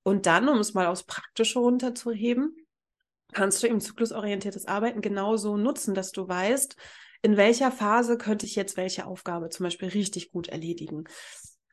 [0.03, 2.55] Und dann, um es mal aufs Praktische runterzuheben,
[3.33, 6.75] kannst du im zyklusorientiertes Arbeiten genauso nutzen, dass du weißt,
[7.21, 11.03] in welcher Phase könnte ich jetzt welche Aufgabe zum Beispiel richtig gut erledigen.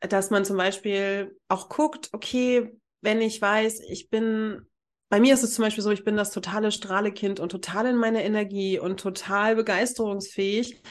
[0.00, 4.62] Dass man zum Beispiel auch guckt, okay, wenn ich weiß, ich bin,
[5.08, 7.96] bei mir ist es zum Beispiel so, ich bin das totale Strahlekind und total in
[7.96, 10.82] meiner Energie und total begeisterungsfähig,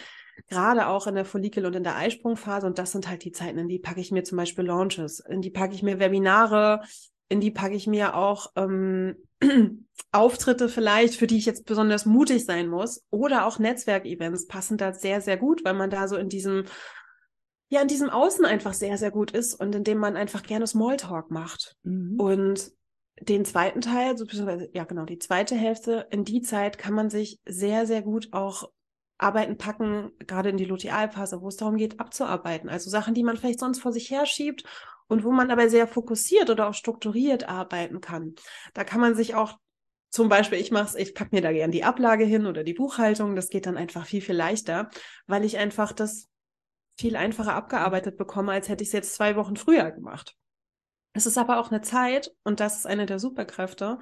[0.47, 2.65] gerade auch in der Follikel- und in der Eisprungphase.
[2.65, 5.41] Und das sind halt die Zeiten, in die packe ich mir zum Beispiel Launches, in
[5.41, 6.81] die packe ich mir Webinare,
[7.29, 9.15] in die packe ich mir auch ähm,
[10.11, 13.03] Auftritte vielleicht, für die ich jetzt besonders mutig sein muss.
[13.09, 16.65] Oder auch Netzwerkevents passen da sehr, sehr gut, weil man da so in diesem,
[17.69, 20.67] ja, in diesem Außen einfach sehr, sehr gut ist und in dem man einfach gerne
[20.67, 21.75] Smalltalk macht.
[21.83, 22.19] Mhm.
[22.19, 22.71] Und
[23.21, 27.09] den zweiten Teil, so beziehungsweise, ja genau, die zweite Hälfte, in die Zeit kann man
[27.09, 28.69] sich sehr, sehr gut auch
[29.17, 32.69] Arbeiten packen, gerade in die Lutealphase, wo es darum geht, abzuarbeiten.
[32.69, 34.65] Also Sachen, die man vielleicht sonst vor sich herschiebt
[35.07, 38.35] und wo man aber sehr fokussiert oder auch strukturiert arbeiten kann.
[38.73, 39.57] Da kann man sich auch
[40.09, 43.35] zum Beispiel, ich mache ich packe mir da gern die Ablage hin oder die Buchhaltung,
[43.35, 44.89] das geht dann einfach viel, viel leichter,
[45.27, 46.29] weil ich einfach das
[46.97, 50.35] viel einfacher abgearbeitet bekomme, als hätte ich es jetzt zwei Wochen früher gemacht.
[51.13, 53.99] Es ist aber auch eine Zeit, und das ist eine der Superkräfte,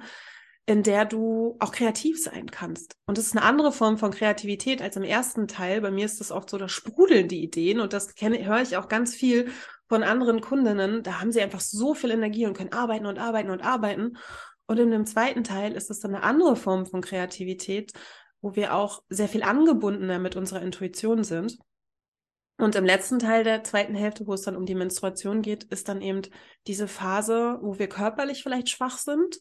[0.66, 2.96] in der du auch kreativ sein kannst.
[3.06, 5.80] Und das ist eine andere Form von Kreativität als im ersten Teil.
[5.80, 8.76] Bei mir ist das oft so, da sprudeln die Ideen und das kenne, höre ich
[8.76, 9.50] auch ganz viel
[9.88, 11.02] von anderen Kundinnen.
[11.02, 14.16] Da haben sie einfach so viel Energie und können arbeiten und arbeiten und arbeiten.
[14.66, 17.92] Und in dem zweiten Teil ist es dann eine andere Form von Kreativität,
[18.40, 21.58] wo wir auch sehr viel angebundener mit unserer Intuition sind.
[22.56, 25.88] Und im letzten Teil der zweiten Hälfte, wo es dann um die Menstruation geht, ist
[25.88, 26.22] dann eben
[26.66, 29.40] diese Phase, wo wir körperlich vielleicht schwach sind,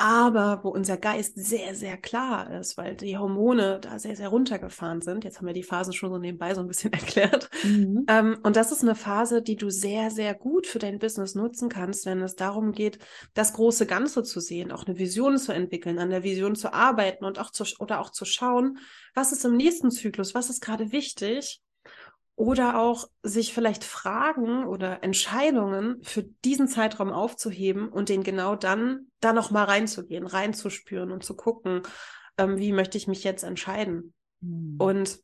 [0.00, 5.02] aber wo unser Geist sehr, sehr klar ist, weil die Hormone da sehr, sehr runtergefahren
[5.02, 5.24] sind.
[5.24, 7.50] Jetzt haben wir die Phasen schon so nebenbei so ein bisschen erklärt.
[7.62, 8.06] Mhm.
[8.08, 11.68] Ähm, und das ist eine Phase, die du sehr, sehr gut für dein Business nutzen
[11.68, 12.98] kannst, wenn es darum geht,
[13.34, 17.26] das große Ganze zu sehen, auch eine Vision zu entwickeln, an der Vision zu arbeiten
[17.26, 18.78] und auch zu, oder auch zu schauen,
[19.14, 21.60] was ist im nächsten Zyklus, was ist gerade wichtig
[22.40, 29.08] oder auch sich vielleicht Fragen oder Entscheidungen für diesen Zeitraum aufzuheben und den genau dann
[29.20, 31.82] da noch mal reinzugehen, reinzuspüren und zu gucken,
[32.38, 34.14] ähm, wie möchte ich mich jetzt entscheiden.
[34.40, 34.76] Mhm.
[34.78, 35.20] Und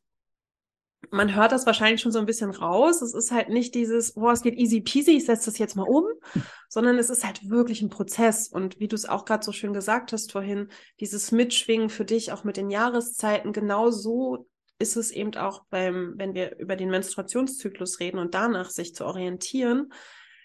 [1.09, 3.01] man hört das wahrscheinlich schon so ein bisschen raus.
[3.01, 5.87] Es ist halt nicht dieses, boah, es geht easy peasy, ich setze das jetzt mal
[5.89, 6.05] um,
[6.69, 8.47] sondern es ist halt wirklich ein Prozess.
[8.47, 10.67] Und wie du es auch gerade so schön gesagt hast vorhin,
[10.99, 14.47] dieses Mitschwingen für dich auch mit den Jahreszeiten genau so
[14.79, 19.05] ist es eben auch beim, wenn wir über den Menstruationszyklus reden und danach sich zu
[19.05, 19.91] orientieren,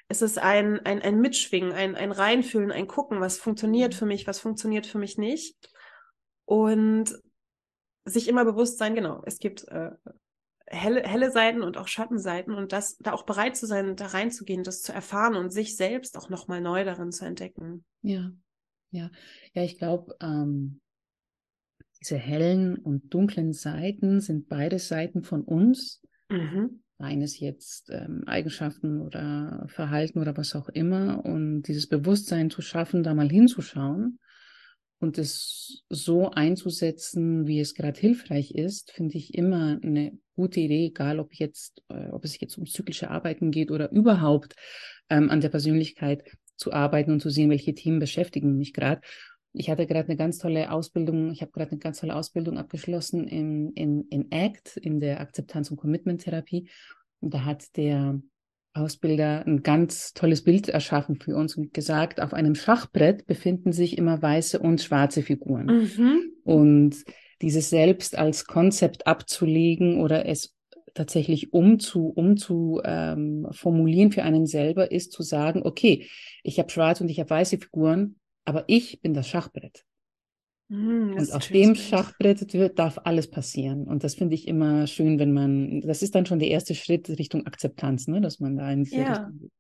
[0.08, 3.98] ist es ein, ein, ein Mitschwingen, ein, ein Reinfühlen, ein Gucken, was funktioniert mhm.
[3.98, 5.56] für mich, was funktioniert für mich nicht.
[6.44, 7.14] Und
[8.04, 9.92] sich immer bewusst sein, genau, es gibt äh,
[10.66, 14.64] helle, helle Seiten und auch Schattenseiten und das, da auch bereit zu sein, da reinzugehen,
[14.64, 17.84] das zu erfahren und sich selbst auch nochmal neu darin zu entdecken.
[18.02, 18.32] Ja,
[18.90, 19.10] ja,
[19.54, 20.81] ja, ich glaube, ähm,
[22.02, 26.02] diese hellen und dunklen Seiten sind beide Seiten von uns.
[26.28, 26.82] Mhm.
[26.98, 31.24] Eines jetzt ähm, Eigenschaften oder Verhalten oder was auch immer.
[31.24, 34.18] Und dieses Bewusstsein zu schaffen, da mal hinzuschauen
[34.98, 40.86] und es so einzusetzen, wie es gerade hilfreich ist, finde ich immer eine gute Idee,
[40.86, 44.54] egal ob jetzt, äh, ob es jetzt um zyklische Arbeiten geht oder überhaupt
[45.08, 46.24] ähm, an der Persönlichkeit
[46.56, 49.00] zu arbeiten und zu sehen, welche Themen beschäftigen mich gerade
[49.52, 53.28] ich hatte gerade eine ganz tolle Ausbildung, ich habe gerade eine ganz tolle Ausbildung abgeschlossen
[53.28, 56.68] in, in, in ACT, in der Akzeptanz- und Commitment-Therapie.
[57.20, 58.20] Und da hat der
[58.74, 63.98] Ausbilder ein ganz tolles Bild erschaffen für uns und gesagt, auf einem Schachbrett befinden sich
[63.98, 65.66] immer weiße und schwarze Figuren.
[65.66, 66.32] Mhm.
[66.44, 67.04] Und
[67.42, 70.54] dieses selbst als Konzept abzulegen oder es
[70.94, 76.06] tatsächlich umzu, umzu ähm, formulieren für einen selber ist zu sagen, okay,
[76.42, 79.84] ich habe schwarze und ich habe weiße Figuren, aber ich bin das Schachbrett.
[80.68, 83.86] Mm, das und auf dem Schachbrett wird, darf alles passieren.
[83.86, 87.08] Und das finde ich immer schön, wenn man, das ist dann schon der erste Schritt
[87.10, 88.20] Richtung Akzeptanz, ne?
[88.20, 89.12] dass man da in diese ja.
[89.12, 89.52] Richtung geht.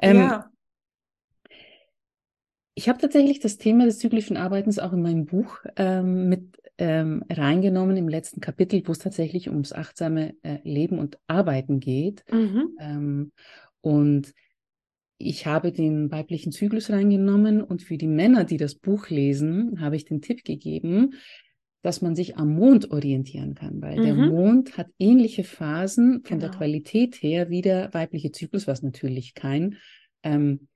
[0.00, 0.50] Ähm, ja.
[2.74, 7.24] Ich habe tatsächlich das Thema des zyklischen Arbeitens auch in meinem Buch ähm, mit ähm,
[7.30, 12.24] reingenommen im letzten Kapitel, wo es tatsächlich ums achtsame äh, Leben und Arbeiten geht.
[12.30, 12.76] Mhm.
[12.78, 13.32] Ähm,
[13.80, 14.34] und
[15.18, 19.96] ich habe den weiblichen Zyklus reingenommen und für die Männer, die das Buch lesen, habe
[19.96, 21.14] ich den Tipp gegeben,
[21.82, 24.04] dass man sich am Mond orientieren kann, weil mhm.
[24.04, 26.40] der Mond hat ähnliche Phasen von genau.
[26.40, 29.76] der Qualität her wie der weibliche Zyklus, was natürlich kein
[30.22, 30.68] ähm,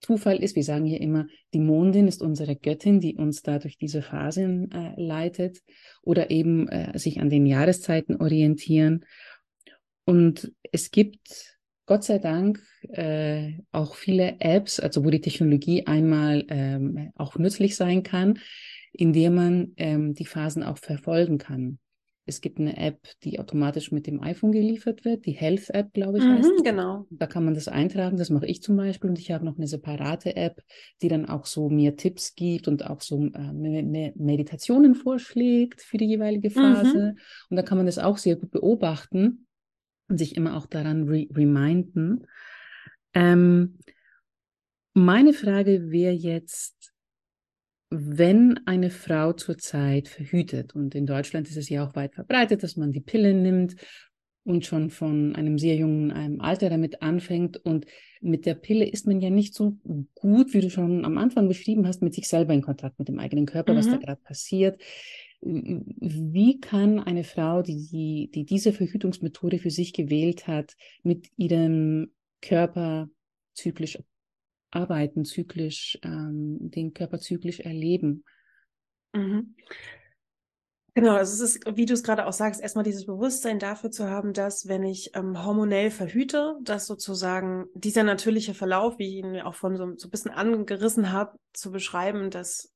[0.00, 0.56] Zufall ist.
[0.56, 4.70] Wir sagen hier immer, die Mondin ist unsere Göttin, die uns da durch diese Phasen
[4.70, 5.60] äh, leitet
[6.02, 9.04] oder eben äh, sich an den Jahreszeiten orientieren.
[10.04, 11.53] Und es gibt
[11.86, 17.76] Gott sei Dank äh, auch viele Apps, also wo die Technologie einmal ähm, auch nützlich
[17.76, 18.38] sein kann,
[18.92, 21.78] indem man ähm, die Phasen auch verfolgen kann.
[22.26, 26.18] Es gibt eine App, die automatisch mit dem iPhone geliefert wird, die Health App, glaube
[26.18, 26.64] ich, mhm, heißt.
[26.64, 27.06] Genau.
[27.10, 29.10] Da kann man das eintragen, das mache ich zum Beispiel.
[29.10, 30.62] Und ich habe noch eine separate App,
[31.02, 36.06] die dann auch so mir Tipps gibt und auch so äh, Meditationen vorschlägt für die
[36.06, 37.12] jeweilige Phase.
[37.12, 37.18] Mhm.
[37.50, 39.43] Und da kann man das auch sehr gut beobachten
[40.08, 42.26] und sich immer auch daran re reminden.
[43.14, 43.78] Ähm,
[44.92, 46.92] meine Frage wäre jetzt,
[47.90, 52.76] wenn eine Frau zurzeit verhütet, und in Deutschland ist es ja auch weit verbreitet, dass
[52.76, 53.76] man die Pille nimmt
[54.44, 57.56] und schon von einem sehr jungen einem Alter damit anfängt.
[57.56, 57.86] Und
[58.20, 59.78] mit der Pille ist man ja nicht so
[60.14, 63.18] gut, wie du schon am Anfang beschrieben hast, mit sich selber in Kontakt mit dem
[63.18, 63.78] eigenen Körper, mhm.
[63.78, 64.80] was da gerade passiert.
[65.46, 72.12] Wie kann eine Frau, die, die, die diese Verhütungsmethode für sich gewählt hat, mit ihrem
[72.40, 73.08] Körper
[73.54, 73.98] zyklisch
[74.70, 78.24] arbeiten, zyklisch, ähm, den Körper zyklisch erleben.
[79.12, 79.54] Mhm.
[80.96, 84.08] Genau, also es ist, wie du es gerade auch sagst, erstmal dieses Bewusstsein dafür zu
[84.08, 89.40] haben, dass wenn ich ähm, hormonell verhüte, dass sozusagen dieser natürliche Verlauf, wie ich ihn
[89.40, 92.73] auch von so, so ein bisschen angerissen habe, zu beschreiben, dass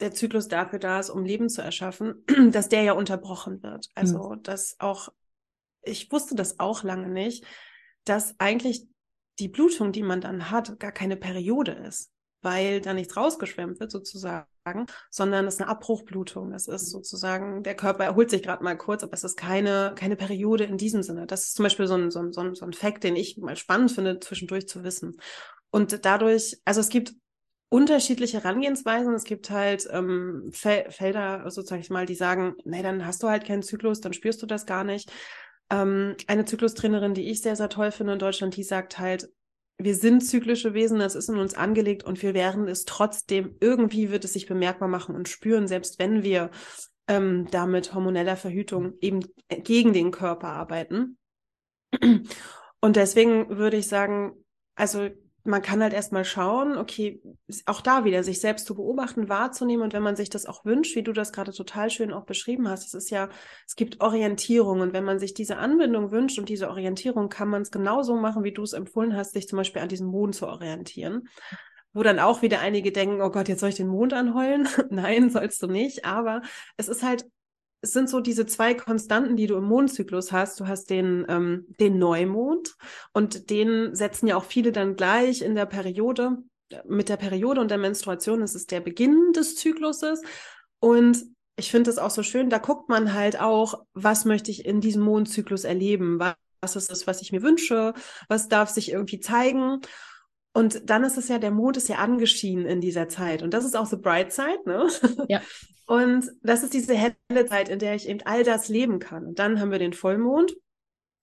[0.00, 3.88] der Zyklus dafür da ist, um Leben zu erschaffen, dass der ja unterbrochen wird.
[3.94, 4.42] Also, mhm.
[4.42, 5.08] dass auch,
[5.82, 7.44] ich wusste das auch lange nicht,
[8.04, 8.86] dass eigentlich
[9.38, 13.90] die Blutung, die man dann hat, gar keine Periode ist, weil da nichts rausgeschwemmt wird
[13.90, 14.46] sozusagen,
[15.10, 16.50] sondern es ist eine Abbruchblutung.
[16.50, 20.16] Das ist sozusagen, der Körper erholt sich gerade mal kurz, aber es ist keine, keine
[20.16, 21.26] Periode in diesem Sinne.
[21.26, 23.38] Das ist zum Beispiel so ein, so ein, so ein, so ein Fact, den ich
[23.38, 25.20] mal spannend finde, zwischendurch zu wissen.
[25.70, 27.14] Und dadurch, also es gibt
[27.70, 29.14] unterschiedliche Herangehensweisen.
[29.14, 33.62] Es gibt halt ähm, Felder, sozusagen mal, die sagen, nee, dann hast du halt keinen
[33.62, 35.10] Zyklus, dann spürst du das gar nicht.
[35.70, 39.30] Ähm, eine Zyklustrainerin, die ich sehr, sehr toll finde in Deutschland, die sagt halt,
[39.78, 44.10] wir sind zyklische Wesen, das ist in uns angelegt und wir werden es trotzdem, irgendwie
[44.10, 46.50] wird es sich bemerkbar machen und spüren, selbst wenn wir
[47.08, 51.18] ähm, damit hormoneller Verhütung eben gegen den Körper arbeiten.
[52.80, 54.32] Und deswegen würde ich sagen,
[54.74, 55.08] also
[55.44, 57.22] man kann halt erstmal schauen, okay,
[57.66, 60.96] auch da wieder sich selbst zu beobachten, wahrzunehmen und wenn man sich das auch wünscht,
[60.96, 63.28] wie du das gerade total schön auch beschrieben hast, es ist ja,
[63.66, 67.62] es gibt Orientierung und wenn man sich diese Anbindung wünscht und diese Orientierung, kann man
[67.62, 70.46] es genauso machen, wie du es empfohlen hast, sich zum Beispiel an diesem Mond zu
[70.46, 71.28] orientieren.
[71.92, 74.68] Wo dann auch wieder einige denken, oh Gott, jetzt soll ich den Mond anheulen?
[74.90, 76.04] Nein, sollst du nicht.
[76.04, 76.40] Aber
[76.76, 77.24] es ist halt
[77.82, 80.60] es sind so diese zwei Konstanten, die du im Mondzyklus hast.
[80.60, 82.76] Du hast den, ähm, den Neumond
[83.12, 86.38] und den setzen ja auch viele dann gleich in der Periode.
[86.86, 90.22] Mit der Periode und der Menstruation ist es der Beginn des Zykluses.
[90.78, 91.24] Und
[91.56, 94.80] ich finde es auch so schön, da guckt man halt auch, was möchte ich in
[94.80, 96.20] diesem Mondzyklus erleben?
[96.60, 97.94] Was ist es, was ich mir wünsche?
[98.28, 99.80] Was darf sich irgendwie zeigen?
[100.52, 103.42] Und dann ist es ja, der Mond ist ja angeschienen in dieser Zeit.
[103.42, 104.88] Und das ist auch the bright side, ne?
[105.28, 105.40] Ja.
[105.86, 109.26] Und das ist diese helle Zeit, in der ich eben all das leben kann.
[109.26, 110.54] Und dann haben wir den Vollmond.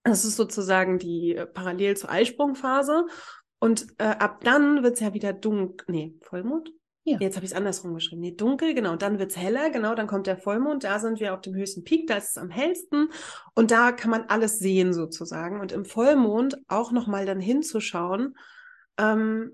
[0.02, 3.06] Das ist sozusagen die äh, parallel zur Eisprungphase.
[3.60, 5.86] Und äh, ab dann wird es ja wieder dunkel.
[5.88, 6.70] Nee, Vollmond?
[7.04, 7.16] Ja.
[7.18, 8.20] Jetzt habe ich es andersrum geschrieben.
[8.20, 8.96] Nee, dunkel, genau.
[8.96, 9.94] Dann wird es heller, genau.
[9.94, 10.84] Dann kommt der Vollmond.
[10.84, 12.06] Da sind wir auf dem höchsten Peak.
[12.06, 13.08] Da ist es am hellsten.
[13.54, 15.60] Und da kann man alles sehen sozusagen.
[15.60, 18.36] Und im Vollmond auch nochmal dann hinzuschauen,
[18.98, 19.52] ähm,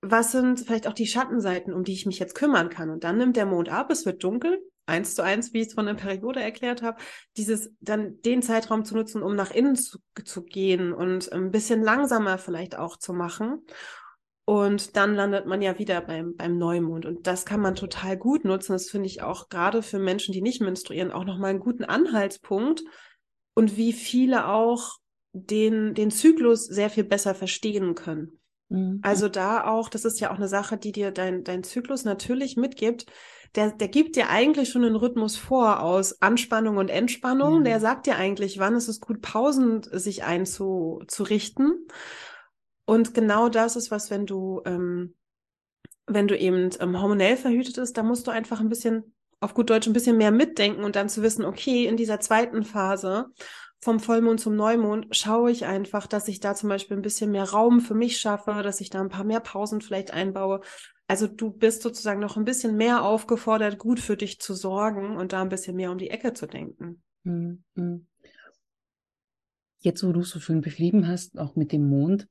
[0.00, 2.90] was sind vielleicht auch die Schattenseiten, um die ich mich jetzt kümmern kann?
[2.90, 5.74] Und dann nimmt der Mond ab, es wird dunkel, eins zu eins, wie ich es
[5.74, 7.00] von der Periode erklärt habe,
[7.36, 11.82] dieses dann den Zeitraum zu nutzen, um nach innen zu, zu gehen und ein bisschen
[11.82, 13.66] langsamer vielleicht auch zu machen.
[14.44, 17.04] Und dann landet man ja wieder beim, beim Neumond.
[17.04, 18.72] Und das kann man total gut nutzen.
[18.72, 22.82] Das finde ich auch gerade für Menschen, die nicht menstruieren, auch nochmal einen guten Anhaltspunkt.
[23.54, 24.96] Und wie viele auch
[25.34, 28.37] den, den Zyklus sehr viel besser verstehen können.
[28.68, 29.00] Mhm.
[29.02, 32.56] Also da auch, das ist ja auch eine Sache, die dir dein, dein Zyklus natürlich
[32.56, 33.06] mitgibt.
[33.54, 37.58] Der, der gibt dir eigentlich schon einen Rhythmus vor aus Anspannung und Entspannung.
[37.58, 37.62] Ja.
[37.62, 41.86] Der sagt dir eigentlich, wann ist es gut, Pausen sich einzurichten.
[42.84, 45.14] Und genau das ist was, wenn du, ähm,
[46.06, 49.70] wenn du eben ähm, hormonell verhütet ist, da musst du einfach ein bisschen, auf gut
[49.70, 53.26] Deutsch, ein bisschen mehr mitdenken und dann zu wissen, okay, in dieser zweiten Phase
[53.80, 57.44] vom Vollmond zum Neumond schaue ich einfach, dass ich da zum Beispiel ein bisschen mehr
[57.44, 60.60] Raum für mich schaffe, dass ich da ein paar mehr Pausen vielleicht einbaue.
[61.06, 65.32] Also du bist sozusagen noch ein bisschen mehr aufgefordert, gut für dich zu sorgen und
[65.32, 67.02] da ein bisschen mehr um die Ecke zu denken.
[67.22, 68.06] Mhm.
[69.80, 72.28] Jetzt, wo du so schön beschrieben hast, auch mit dem Mond,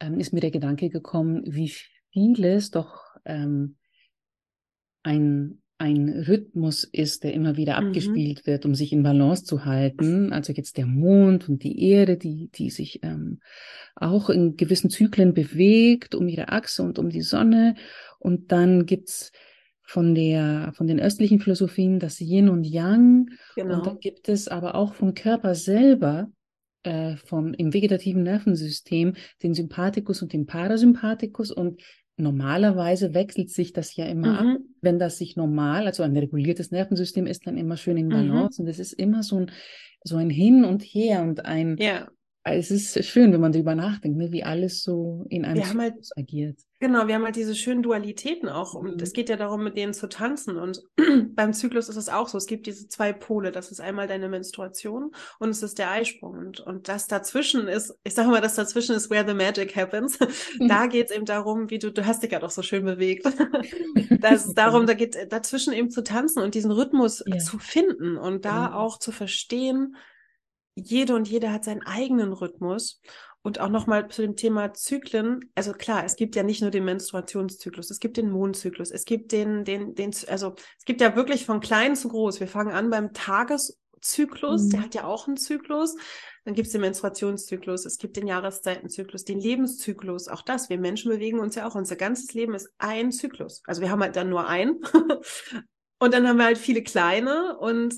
[0.00, 1.72] ähm, ist mir der Gedanke gekommen, wie
[2.12, 3.76] vieles doch ähm,
[5.02, 7.86] ein ein Rhythmus ist, der immer wieder mhm.
[7.86, 10.30] abgespielt wird, um sich in Balance zu halten.
[10.30, 13.40] Also jetzt der Mond und die Erde, die, die sich ähm,
[13.96, 17.76] auch in gewissen Zyklen bewegt, um ihre Achse und um die Sonne.
[18.18, 19.32] Und dann gibt's
[19.82, 23.30] von der, von den östlichen Philosophien das Yin und Yang.
[23.56, 23.78] Genau.
[23.78, 26.30] Und dann gibt es aber auch vom Körper selber
[26.82, 31.80] äh, vom, im vegetativen Nervensystem den Sympathikus und den Parasympathikus und
[32.18, 34.48] normalerweise wechselt sich das ja immer mhm.
[34.48, 34.58] ab.
[34.82, 38.10] Wenn das sich normal, also ein reguliertes Nervensystem ist, dann immer schön in mhm.
[38.10, 38.60] Balance.
[38.60, 38.66] Mhm.
[38.66, 39.50] Und es ist immer so ein,
[40.04, 42.08] so ein Hin und Her und ein, ja.
[42.42, 45.94] Es ist schön, wenn man darüber nachdenkt, ne, wie alles so in einem Zyklus halt,
[46.16, 46.58] agiert.
[46.78, 48.72] Genau, wir haben halt diese schönen Dualitäten auch.
[48.72, 49.02] Und mhm.
[49.02, 50.56] es geht ja darum, mit denen zu tanzen.
[50.56, 50.82] Und
[51.34, 52.38] beim Zyklus ist es auch so.
[52.38, 53.52] Es gibt diese zwei Pole.
[53.52, 56.38] Das ist einmal deine Menstruation und es ist der Eisprung.
[56.38, 60.18] Und, und das dazwischen ist, ich sage mal, das dazwischen ist where the magic happens.
[60.66, 63.26] da geht es eben darum, wie du, du hast dich ja doch so schön bewegt.
[64.20, 67.36] das ist darum, da geht dazwischen eben zu tanzen und diesen Rhythmus ja.
[67.36, 68.78] zu finden und da genau.
[68.78, 69.94] auch zu verstehen,
[70.74, 73.00] jede und jeder hat seinen eigenen Rhythmus.
[73.42, 75.50] Und auch nochmal zu dem Thema Zyklen.
[75.54, 79.32] Also klar, es gibt ja nicht nur den Menstruationszyklus, es gibt den Mondzyklus, es gibt
[79.32, 82.40] den, den, den, also es gibt ja wirklich von klein zu groß.
[82.40, 84.70] Wir fangen an beim Tageszyklus, mhm.
[84.70, 85.96] der hat ja auch einen Zyklus.
[86.44, 90.68] Dann gibt es den Menstruationszyklus, es gibt den Jahreszeitenzyklus, den Lebenszyklus, auch das.
[90.68, 91.74] Wir Menschen bewegen uns ja auch.
[91.74, 93.62] Unser ganzes Leben ist ein Zyklus.
[93.66, 94.82] Also wir haben halt dann nur einen.
[95.98, 97.94] und dann haben wir halt viele kleine und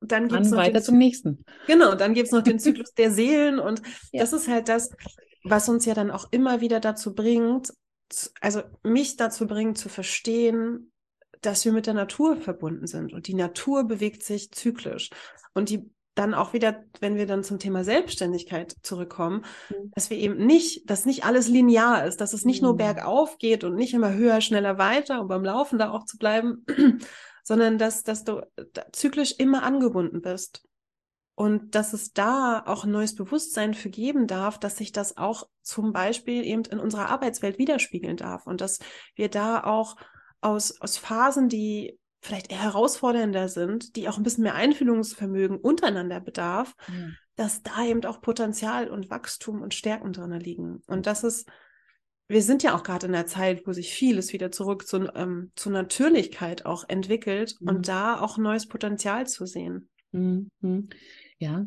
[0.00, 1.44] dann gibt es weiter zum nächsten.
[1.66, 3.82] Genau, dann gibt es noch den Zyklus der Seelen und
[4.12, 4.20] ja.
[4.22, 4.90] das ist halt das,
[5.44, 7.72] was uns ja dann auch immer wieder dazu bringt,
[8.40, 10.92] also mich dazu bringt zu verstehen,
[11.42, 15.10] dass wir mit der Natur verbunden sind und die Natur bewegt sich zyklisch
[15.54, 19.90] und die dann auch wieder, wenn wir dann zum Thema Selbstständigkeit zurückkommen, mhm.
[19.94, 22.68] dass wir eben nicht, dass nicht alles linear ist, dass es nicht mhm.
[22.68, 26.18] nur bergauf geht und nicht immer höher, schneller, weiter, um beim Laufen da auch zu
[26.18, 26.66] bleiben,
[27.44, 28.42] sondern dass, dass du
[28.92, 30.66] zyklisch immer angebunden bist.
[31.34, 35.48] Und dass es da auch ein neues Bewusstsein für geben darf, dass sich das auch
[35.62, 38.78] zum Beispiel eben in unserer Arbeitswelt widerspiegeln darf und dass
[39.14, 39.96] wir da auch
[40.42, 46.20] aus, aus Phasen, die vielleicht eher herausfordernder sind, die auch ein bisschen mehr Einfühlungsvermögen untereinander
[46.20, 47.08] bedarf, ja.
[47.36, 50.82] dass da eben auch Potenzial und Wachstum und Stärken drin liegen.
[50.86, 51.48] Und das ist
[52.30, 55.50] wir sind ja auch gerade in der Zeit, wo sich vieles wieder zurück zu, ähm,
[55.56, 57.68] zur Natürlichkeit auch entwickelt mhm.
[57.68, 59.88] und da auch neues Potenzial zu sehen.
[60.12, 60.48] Mhm.
[61.38, 61.66] Ja,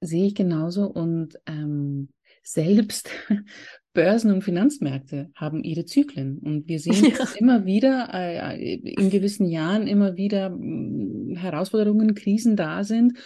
[0.00, 0.86] sehe ich genauso.
[0.86, 2.08] Und ähm,
[2.42, 3.10] selbst
[3.92, 6.38] Börsen und Finanzmärkte haben ihre Zyklen.
[6.38, 7.24] Und wir sehen ja.
[7.38, 13.18] immer wieder, äh, in gewissen Jahren immer wieder äh, Herausforderungen, Krisen da sind.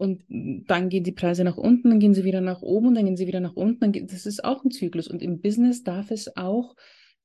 [0.00, 3.18] Und dann gehen die Preise nach unten, dann gehen sie wieder nach oben, dann gehen
[3.18, 3.92] sie wieder nach unten.
[3.92, 5.08] Geht, das ist auch ein Zyklus.
[5.08, 6.74] Und im Business darf es auch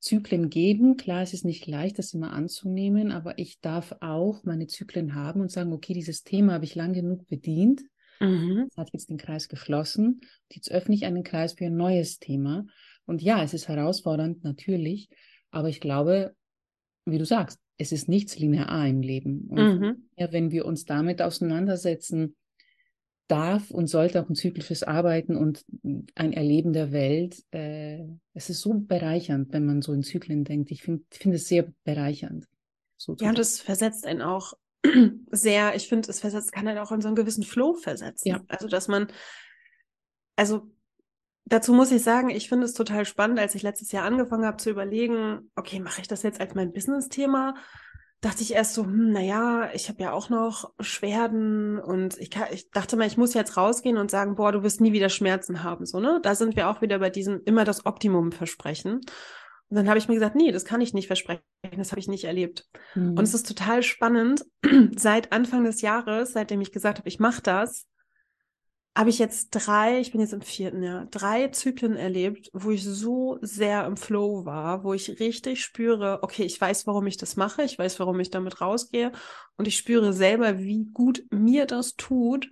[0.02, 0.98] Zyklen geben.
[0.98, 5.40] Klar, es ist nicht leicht, das immer anzunehmen, aber ich darf auch meine Zyklen haben
[5.40, 7.82] und sagen, okay, dieses Thema habe ich lang genug bedient.
[8.20, 8.66] Mhm.
[8.68, 10.20] Das hat jetzt den Kreis geschlossen.
[10.52, 12.66] Jetzt öffne ich einen Kreis für ein neues Thema.
[13.06, 15.08] Und ja, es ist herausfordernd, natürlich.
[15.50, 16.36] Aber ich glaube,
[17.06, 19.48] wie du sagst, es ist nichts linear im Leben.
[19.48, 20.10] Und mhm.
[20.18, 22.36] ja, wenn wir uns damit auseinandersetzen,
[23.28, 25.66] darf und sollte auch ein zyklisches Arbeiten und
[26.16, 27.44] ein Erleben der Welt.
[27.52, 30.72] Äh, es ist so bereichernd, wenn man so in Zyklen denkt.
[30.72, 32.48] Ich finde finde es sehr bereichernd.
[32.98, 34.54] So ja, und das versetzt einen auch
[35.32, 38.28] sehr, ich finde, es versetzt, kann einen auch in so einen gewissen Flow versetzen.
[38.28, 38.42] Ja.
[38.48, 39.08] Also, dass man,
[40.36, 40.70] also
[41.46, 44.58] dazu muss ich sagen, ich finde es total spannend, als ich letztes Jahr angefangen habe
[44.58, 47.56] zu überlegen, okay, mache ich das jetzt als mein Business-Thema?
[48.26, 52.48] Dachte ich erst so, hm, naja, ich habe ja auch noch Beschwerden und ich, kann,
[52.52, 55.62] ich dachte mal, ich muss jetzt rausgehen und sagen, boah, du wirst nie wieder Schmerzen
[55.63, 55.86] haben.
[55.86, 56.19] So, ne?
[56.23, 59.02] Da sind wir auch wieder bei diesem immer das Optimum versprechen.
[59.67, 61.44] Und dann habe ich mir gesagt, nee, das kann ich nicht versprechen,
[61.78, 62.67] das habe ich nicht erlebt.
[62.96, 63.12] Mhm.
[63.12, 64.44] Und es ist total spannend,
[64.96, 67.88] seit Anfang des Jahres, seitdem ich gesagt habe, ich mache das,
[68.96, 72.83] habe ich jetzt drei, ich bin jetzt im vierten Jahr, drei Zyklen erlebt, wo ich
[72.85, 77.35] so sehr im Flow war, wo ich richtig spüre, okay, ich weiß, warum ich das
[77.35, 79.12] mache, ich weiß, warum ich damit rausgehe
[79.58, 82.50] und ich spüre selber, wie gut mir das tut,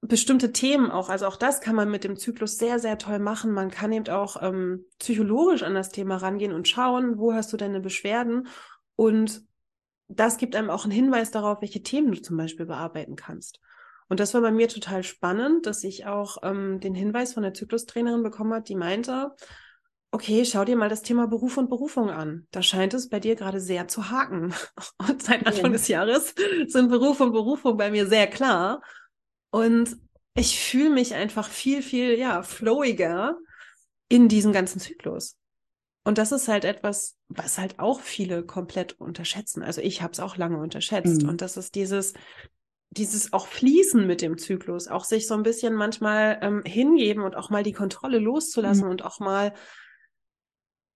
[0.00, 3.52] bestimmte Themen auch, also auch das kann man mit dem Zyklus sehr, sehr toll machen.
[3.52, 7.56] Man kann eben auch ähm, psychologisch an das Thema rangehen und schauen, wo hast du
[7.56, 8.48] deine Beschwerden
[8.96, 9.42] und
[10.08, 13.60] das gibt einem auch einen Hinweis darauf, welche Themen du zum Beispiel bearbeiten kannst.
[14.08, 17.54] Und das war bei mir total spannend, dass ich auch ähm, den Hinweis von der
[17.54, 19.32] Zyklustrainerin bekommen habe, die meinte,
[20.12, 22.46] okay, schau dir mal das Thema Beruf und Berufung an.
[22.50, 24.54] Da scheint es bei dir gerade sehr zu haken.
[24.98, 25.72] Und seit Anfang ja.
[25.72, 26.34] des Jahres
[26.68, 28.82] sind Beruf und Berufung bei mir sehr klar.
[29.50, 29.96] Und
[30.34, 33.36] ich fühle mich einfach viel, viel, ja, flowiger
[34.08, 35.36] in diesem ganzen Zyklus.
[36.04, 39.62] Und das ist halt etwas, was halt auch viele komplett unterschätzen.
[39.62, 41.22] Also ich habe es auch lange unterschätzt.
[41.22, 41.28] Mhm.
[41.28, 42.14] Und das ist dieses,
[42.96, 47.36] dieses auch Fließen mit dem Zyklus, auch sich so ein bisschen manchmal ähm, hingeben und
[47.36, 48.90] auch mal die Kontrolle loszulassen mhm.
[48.90, 49.52] und auch mal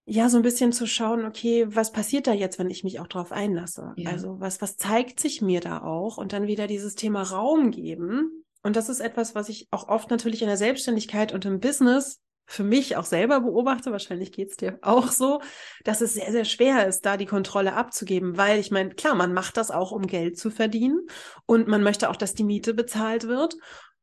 [0.06, 3.06] ja, so ein bisschen zu schauen, okay, was passiert da jetzt, wenn ich mich auch
[3.06, 3.92] drauf einlasse?
[3.96, 4.10] Ja.
[4.10, 6.16] Also was, was zeigt sich mir da auch?
[6.16, 8.44] Und dann wieder dieses Thema Raum geben.
[8.62, 12.18] Und das ist etwas, was ich auch oft natürlich in der Selbstständigkeit und im Business
[12.50, 15.40] für mich auch selber beobachte, wahrscheinlich geht's dir auch so,
[15.84, 19.32] dass es sehr, sehr schwer ist, da die Kontrolle abzugeben, weil ich meine, klar, man
[19.32, 21.06] macht das auch, um Geld zu verdienen
[21.46, 23.54] und man möchte auch, dass die Miete bezahlt wird.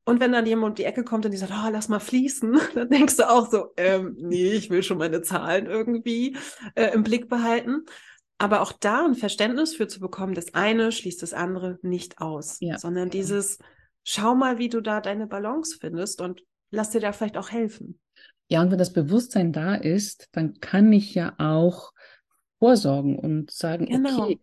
[0.05, 2.57] Und wenn dann jemand um die Ecke kommt und die sagt, oh, lass mal fließen,
[2.75, 6.37] dann denkst du auch so, ähm, nee, ich will schon meine Zahlen irgendwie
[6.75, 7.83] äh, im Blick behalten.
[8.37, 12.57] Aber auch da ein Verständnis für zu bekommen, das eine schließt das andere nicht aus,
[12.61, 12.77] ja.
[12.77, 13.57] sondern dieses,
[14.05, 17.99] schau mal, wie du da deine Balance findest und lass dir da vielleicht auch helfen.
[18.49, 21.91] Ja, und wenn das Bewusstsein da ist, dann kann ich ja auch
[22.59, 24.23] vorsorgen und sagen, genau.
[24.23, 24.39] okay,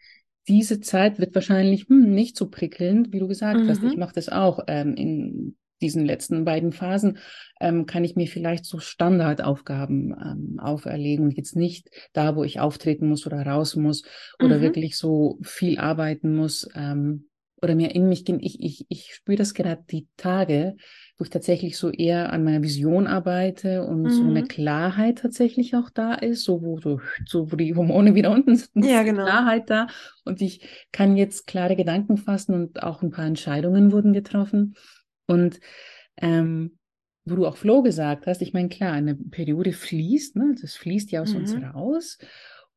[0.46, 3.68] diese Zeit wird wahrscheinlich hm, nicht so prickelnd, wie du gesagt mhm.
[3.68, 3.82] hast.
[3.82, 4.00] Ich mhm.
[4.00, 7.18] mache das auch ähm, in diesen letzten beiden Phasen,
[7.60, 12.60] ähm, kann ich mir vielleicht so Standardaufgaben ähm, auferlegen und jetzt nicht da, wo ich
[12.60, 14.02] auftreten muss oder raus muss
[14.42, 14.62] oder mhm.
[14.62, 17.28] wirklich so viel arbeiten muss ähm,
[17.60, 18.40] oder mehr in mich gehen.
[18.40, 20.76] Ich, ich, ich spüre das gerade die Tage,
[21.16, 24.10] wo ich tatsächlich so eher an meiner Vision arbeite und mhm.
[24.10, 24.44] so eine.
[24.44, 28.84] Klarheit tatsächlich auch da ist, so wo, so, so wo die Hormone wieder unten sind,
[28.84, 29.24] ja, genau.
[29.24, 29.86] Klarheit da
[30.24, 34.74] und ich kann jetzt klare Gedanken fassen und auch ein paar Entscheidungen wurden getroffen
[35.26, 35.60] und
[36.16, 36.78] ähm,
[37.24, 40.54] wo du auch Flo gesagt hast, ich meine, klar, eine Periode fließt, ne?
[40.60, 41.38] das fließt ja aus mhm.
[41.38, 42.18] uns raus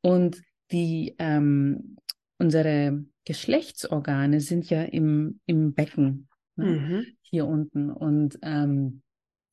[0.01, 1.97] und die ähm,
[2.37, 6.65] unsere Geschlechtsorgane sind ja im, im Becken ne?
[6.65, 7.05] mhm.
[7.29, 7.91] Hier unten.
[7.91, 9.01] Und ähm,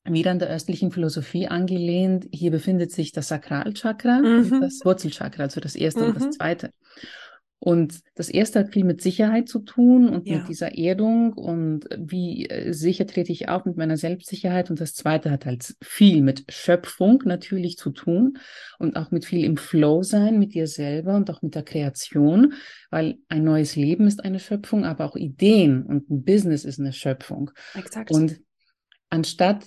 [0.03, 4.51] wieder an der östlichen Philosophie angelehnt, hier befindet sich das Sakralchakra mhm.
[4.51, 6.07] und das Wurzelchakra, also das erste mhm.
[6.07, 6.31] und das mhm.
[6.31, 6.71] zweite.
[7.59, 10.37] Und das erste hat viel mit Sicherheit zu tun und ja.
[10.37, 14.69] mit dieser Erdung und wie äh, sicher trete ich auf mit meiner Selbstsicherheit.
[14.69, 18.37] Und das zweite hat halt viel mit Schöpfung natürlich zu tun
[18.77, 22.53] und auch mit viel im Flow sein mit dir selber und auch mit der Kreation,
[22.91, 26.93] weil ein neues Leben ist eine Schöpfung, aber auch Ideen und ein Business ist eine
[26.93, 27.51] Schöpfung.
[27.73, 28.11] Exakt.
[28.11, 28.41] Und
[29.09, 29.65] anstatt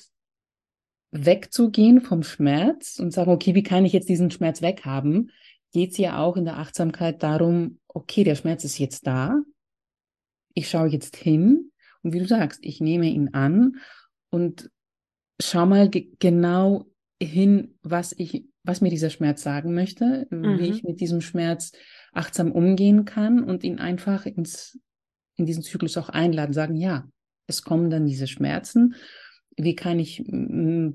[1.10, 5.30] wegzugehen vom Schmerz und sagen, okay, wie kann ich jetzt diesen Schmerz weghaben,
[5.72, 9.40] geht es ja auch in der Achtsamkeit darum, okay, der Schmerz ist jetzt da,
[10.54, 11.72] ich schaue jetzt hin.
[12.02, 13.76] Und wie du sagst, ich nehme ihn an
[14.30, 14.70] und
[15.40, 16.86] schau mal ge genau
[17.20, 20.58] hin, was ich, was mir dieser Schmerz sagen möchte, mhm.
[20.58, 21.72] wie ich mit diesem Schmerz
[22.12, 24.78] achtsam umgehen kann und ihn einfach ins,
[25.36, 27.08] in diesen Zyklus auch einladen, sagen, ja,
[27.46, 28.94] es kommen dann diese Schmerzen
[29.58, 30.24] wie kann ich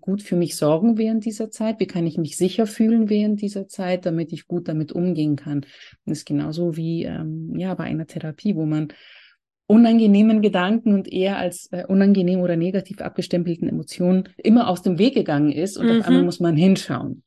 [0.01, 3.67] gut für mich sorgen während dieser Zeit, wie kann ich mich sicher fühlen während dieser
[3.67, 5.65] Zeit, damit ich gut damit umgehen kann.
[6.05, 8.89] Das ist genauso wie ähm, ja bei einer Therapie, wo man
[9.67, 15.13] unangenehmen Gedanken und eher als äh, unangenehm oder negativ abgestempelten Emotionen immer aus dem Weg
[15.13, 15.99] gegangen ist und mhm.
[15.99, 17.23] auf einmal muss man hinschauen.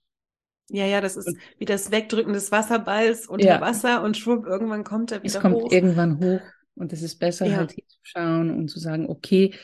[0.68, 3.60] Ja, ja, das ist wie das Wegdrücken des Wasserballs unter ja.
[3.60, 6.40] Wasser und schwupp, irgendwann kommt er wieder es kommt irgendwann hoch
[6.74, 7.56] und es ist besser ja.
[7.56, 9.54] halt hinzuschauen und zu sagen, okay,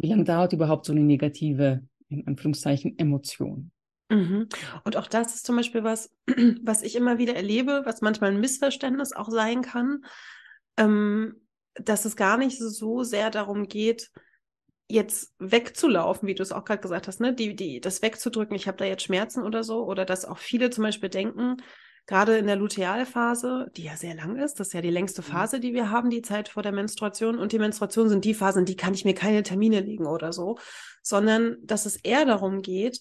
[0.00, 3.70] wie lange dauert überhaupt so eine negative, in Anführungszeichen, Emotion?
[4.08, 4.48] Mhm.
[4.84, 6.14] Und auch das ist zum Beispiel was,
[6.62, 10.04] was ich immer wieder erlebe, was manchmal ein Missverständnis auch sein kann,
[10.76, 11.36] ähm,
[11.74, 14.10] dass es gar nicht so sehr darum geht,
[14.88, 17.32] jetzt wegzulaufen, wie du es auch gerade gesagt hast, ne?
[17.32, 20.70] Die, die, das wegzudrücken, ich habe da jetzt Schmerzen oder so, oder dass auch viele
[20.70, 21.58] zum Beispiel denken,
[22.10, 25.26] gerade in der Lutealphase, die ja sehr lang ist, das ist ja die längste mhm.
[25.26, 27.38] Phase, die wir haben, die Zeit vor der Menstruation.
[27.38, 30.58] Und die Menstruation sind die Phasen, die kann ich mir keine Termine legen oder so,
[31.02, 33.00] sondern dass es eher darum geht,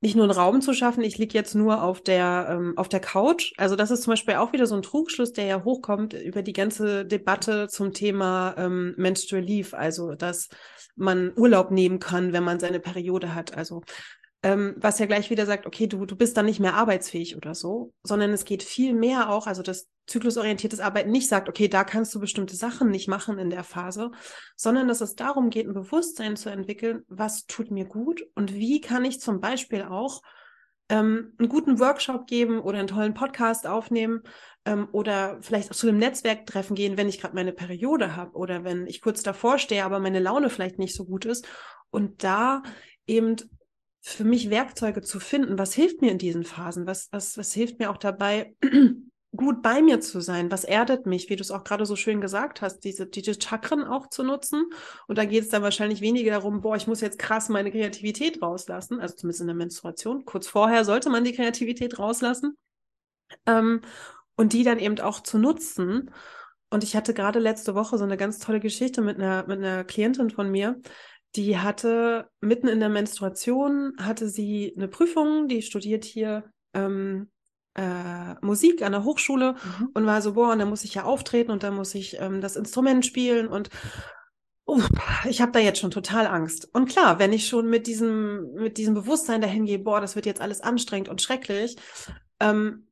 [0.00, 3.00] nicht nur einen Raum zu schaffen, ich liege jetzt nur auf der, ähm, auf der
[3.00, 3.52] Couch.
[3.56, 6.52] Also das ist zum Beispiel auch wieder so ein Trugschluss, der ja hochkommt über die
[6.52, 10.48] ganze Debatte zum Thema ähm, Menstrual Leave, also dass
[10.96, 13.56] man Urlaub nehmen kann, wenn man seine Periode hat.
[13.56, 13.82] Also
[14.42, 17.54] ähm, was ja gleich wieder sagt, okay, du, du bist dann nicht mehr arbeitsfähig oder
[17.54, 21.84] so, sondern es geht viel mehr auch, also das zyklusorientiertes Arbeiten nicht sagt, okay, da
[21.84, 24.10] kannst du bestimmte Sachen nicht machen in der Phase,
[24.56, 28.80] sondern dass es darum geht, ein Bewusstsein zu entwickeln, was tut mir gut und wie
[28.80, 30.22] kann ich zum Beispiel auch
[30.88, 34.22] ähm, einen guten Workshop geben oder einen tollen Podcast aufnehmen
[34.64, 38.64] ähm, oder vielleicht auch zu einem Netzwerktreffen gehen, wenn ich gerade meine Periode habe oder
[38.64, 41.46] wenn ich kurz davor stehe, aber meine Laune vielleicht nicht so gut ist.
[41.90, 42.62] Und da
[43.06, 43.36] eben
[44.08, 47.78] für mich Werkzeuge zu finden, was hilft mir in diesen Phasen, was, was, was hilft
[47.78, 48.54] mir auch dabei,
[49.36, 52.20] gut bei mir zu sein, was erdet mich, wie du es auch gerade so schön
[52.20, 54.70] gesagt hast, diese, diese Chakren auch zu nutzen.
[55.06, 58.40] Und da geht es dann wahrscheinlich weniger darum, boah, ich muss jetzt krass meine Kreativität
[58.40, 60.24] rauslassen, also zumindest in der Menstruation.
[60.24, 62.56] Kurz vorher sollte man die Kreativität rauslassen.
[63.46, 63.82] Ähm,
[64.36, 66.12] und die dann eben auch zu nutzen.
[66.70, 69.84] Und ich hatte gerade letzte Woche so eine ganz tolle Geschichte mit einer, mit einer
[69.84, 70.80] Klientin von mir,
[71.36, 77.30] die hatte mitten in der Menstruation, hatte sie eine Prüfung, die studiert hier ähm,
[77.74, 79.90] äh, Musik an der Hochschule mhm.
[79.94, 82.40] und war so, boah, und da muss ich ja auftreten und da muss ich ähm,
[82.40, 83.70] das Instrument spielen und
[84.66, 84.82] uh,
[85.28, 86.68] ich habe da jetzt schon total Angst.
[86.72, 90.26] Und klar, wenn ich schon mit diesem, mit diesem Bewusstsein dahin gehe, boah, das wird
[90.26, 91.76] jetzt alles anstrengend und schrecklich,
[92.40, 92.87] ähm,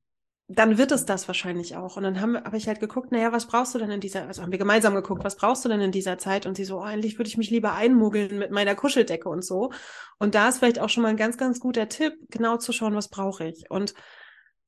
[0.49, 1.97] dann wird es das wahrscheinlich auch.
[1.97, 4.43] Und dann habe hab ich halt geguckt, naja, was brauchst du denn in dieser, also
[4.43, 6.47] haben wir gemeinsam geguckt, was brauchst du denn in dieser Zeit?
[6.47, 9.73] Und sie so, oh, eigentlich würde ich mich lieber einmogeln mit meiner Kuscheldecke und so.
[10.19, 12.95] Und da ist vielleicht auch schon mal ein ganz, ganz guter Tipp, genau zu schauen,
[12.95, 13.71] was brauche ich.
[13.71, 13.95] Und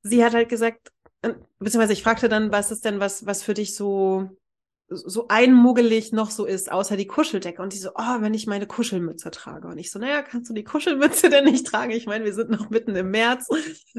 [0.02, 0.90] sie hat halt gesagt,
[1.22, 4.28] äh, beziehungsweise ich fragte dann, was ist denn was, was für dich so,
[4.90, 7.60] so einmuggelig noch so ist, außer die Kuscheldecke.
[7.60, 9.68] Und die so, oh, wenn ich meine Kuschelmütze trage.
[9.68, 11.90] Und ich so, naja, kannst du die Kuschelmütze denn nicht tragen?
[11.90, 13.48] Ich meine, wir sind noch mitten im März.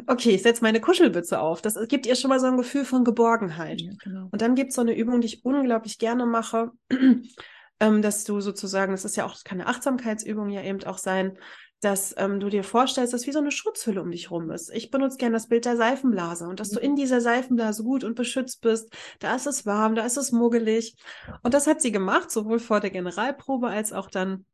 [0.08, 1.62] Okay, ich setze meine Kuschelmütze auf.
[1.62, 3.82] Das gibt ihr schon mal so ein Gefühl von Geborgenheit.
[3.82, 4.30] Ja, genau.
[4.32, 6.72] Und dann gibt es so eine Übung, die ich unglaublich gerne mache,
[7.80, 10.98] ähm, dass du sozusagen, das ist ja auch, das kann eine Achtsamkeitsübung ja eben auch
[10.98, 11.38] sein,
[11.82, 14.70] dass ähm, du dir vorstellst, dass wie so eine Schutzhülle um dich rum ist.
[14.72, 16.96] Ich benutze gerne das Bild der Seifenblase und dass du in mhm.
[16.98, 18.94] dieser Seifenblase gut und beschützt bist.
[19.20, 20.96] Da ist es warm, da ist es muggelig.
[21.42, 24.46] Und das hat sie gemacht, sowohl vor der Generalprobe als auch dann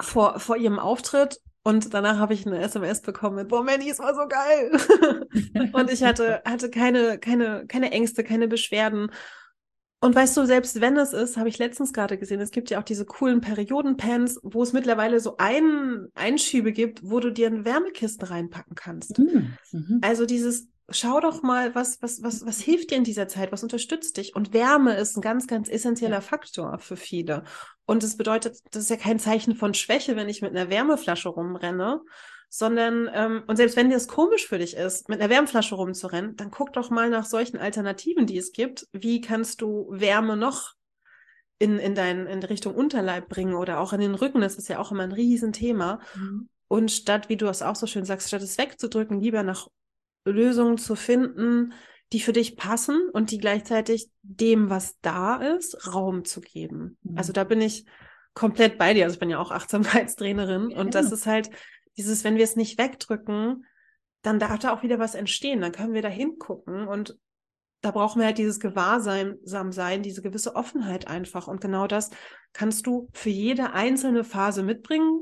[0.00, 1.40] vor, vor ihrem Auftritt.
[1.62, 5.70] Und danach habe ich eine SMS bekommen mit, boah, Manny, es war so geil.
[5.74, 9.10] und ich hatte, hatte keine, keine, keine Ängste, keine Beschwerden.
[10.00, 12.78] Und weißt du, selbst wenn es ist, habe ich letztens gerade gesehen, es gibt ja
[12.78, 17.64] auch diese coolen Periodenpens, wo es mittlerweile so ein, Einschübe gibt, wo du dir eine
[17.64, 19.18] Wärmekiste reinpacken kannst.
[19.18, 19.54] Mhm.
[19.72, 19.98] mhm.
[20.02, 23.64] Also dieses, schau doch mal, was, was, was, was hilft dir in dieser Zeit, was
[23.64, 24.36] unterstützt dich?
[24.36, 26.20] Und Wärme ist ein ganz, ganz essentieller ja.
[26.20, 27.42] Faktor für viele.
[27.84, 31.28] Und es bedeutet, das ist ja kein Zeichen von Schwäche, wenn ich mit einer Wärmeflasche
[31.28, 32.02] rumrenne,
[32.48, 36.36] sondern, ähm, und selbst wenn dir das komisch für dich ist, mit einer Wärmflasche rumzurennen,
[36.36, 38.86] dann guck doch mal nach solchen Alternativen, die es gibt.
[38.92, 40.74] Wie kannst du Wärme noch
[41.58, 44.40] in, in, dein, in Richtung Unterleib bringen oder auch in den Rücken?
[44.40, 46.00] Das ist ja auch immer ein Riesenthema.
[46.14, 46.48] Mhm.
[46.68, 49.68] Und statt, wie du es auch so schön sagst, statt es wegzudrücken, lieber nach
[50.24, 51.72] Lösungen zu finden,
[52.12, 56.96] die für dich passen und die gleichzeitig dem, was da ist, Raum zu geben.
[57.02, 57.18] Mhm.
[57.18, 57.84] Also da bin ich
[58.32, 59.04] komplett bei dir.
[59.04, 60.78] Also ich bin ja auch Achtsamkeitstrainerin ja.
[60.78, 61.50] und das ist halt
[61.98, 63.66] dieses, wenn wir es nicht wegdrücken,
[64.22, 65.60] dann darf da auch wieder was entstehen.
[65.60, 67.18] Dann können wir da hingucken und
[67.80, 71.46] da brauchen wir halt dieses Gewahrsamsein, diese gewisse Offenheit einfach.
[71.46, 72.10] Und genau das
[72.52, 75.20] kannst du für jede einzelne Phase mitbringen.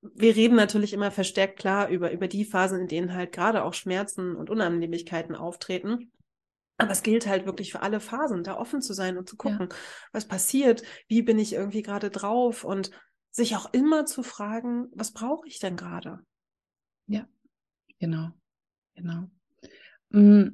[0.00, 3.74] Wir reden natürlich immer verstärkt klar über, über die Phasen, in denen halt gerade auch
[3.74, 6.10] Schmerzen und Unannehmlichkeiten auftreten.
[6.76, 9.68] Aber es gilt halt wirklich für alle Phasen, da offen zu sein und zu gucken,
[9.70, 9.76] ja.
[10.12, 12.90] was passiert, wie bin ich irgendwie gerade drauf und
[13.34, 16.20] sich auch immer zu fragen, was brauche ich denn gerade?
[17.08, 17.26] Ja,
[17.98, 18.30] genau,
[18.94, 19.28] genau.
[20.10, 20.50] Mm,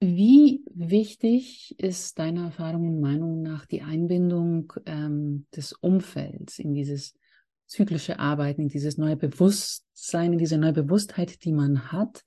[0.00, 7.14] wie wichtig ist deiner Erfahrung und Meinung nach die Einbindung ähm, des Umfelds in dieses
[7.66, 12.24] zyklische Arbeiten, in dieses neue Bewusstsein, in diese neue Bewusstheit, die man hat?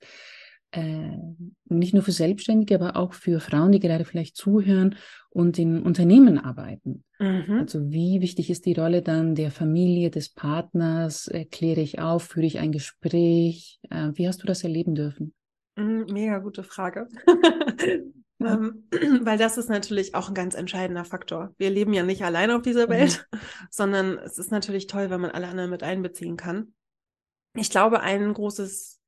[0.72, 1.16] Äh,
[1.64, 4.96] nicht nur für Selbstständige, aber auch für Frauen, die gerade vielleicht zuhören
[5.28, 7.04] und in Unternehmen arbeiten.
[7.18, 7.58] Mhm.
[7.60, 11.30] Also wie wichtig ist die Rolle dann der Familie, des Partners?
[11.50, 13.80] Kläre ich auf, führe ich ein Gespräch?
[13.90, 15.34] Äh, wie hast du das erleben dürfen?
[15.76, 17.08] Mhm, mega gute Frage.
[18.40, 18.84] ähm,
[19.22, 21.54] weil das ist natürlich auch ein ganz entscheidender Faktor.
[21.58, 23.38] Wir leben ja nicht allein auf dieser Welt, mhm.
[23.70, 26.74] sondern es ist natürlich toll, wenn man alle anderen mit einbeziehen kann.
[27.54, 28.99] Ich glaube, ein großes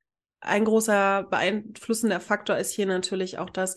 [0.42, 3.76] ein großer beeinflussender Faktor ist hier natürlich auch das,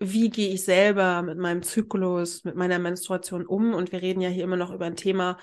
[0.00, 3.74] wie gehe ich selber mit meinem Zyklus, mit meiner Menstruation um?
[3.74, 5.38] Und wir reden ja hier immer noch über ein Thema.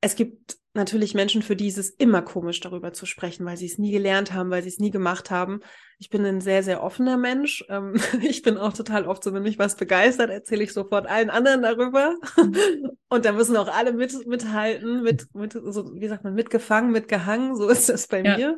[0.00, 3.66] Es gibt natürlich Menschen, für die ist es immer komisch, darüber zu sprechen, weil sie
[3.66, 5.60] es nie gelernt haben, weil sie es nie gemacht haben.
[5.98, 7.64] Ich bin ein sehr, sehr offener Mensch.
[7.68, 11.30] Ähm, ich bin auch total oft so, wenn mich was begeistert, erzähle ich sofort allen
[11.30, 12.14] anderen darüber.
[12.36, 12.56] Mhm.
[13.08, 17.56] Und da müssen auch alle mit, mithalten, mit, mit, so, wie sagt man, mitgefangen, mitgehangen.
[17.56, 18.36] So ist das bei ja.
[18.36, 18.56] mir.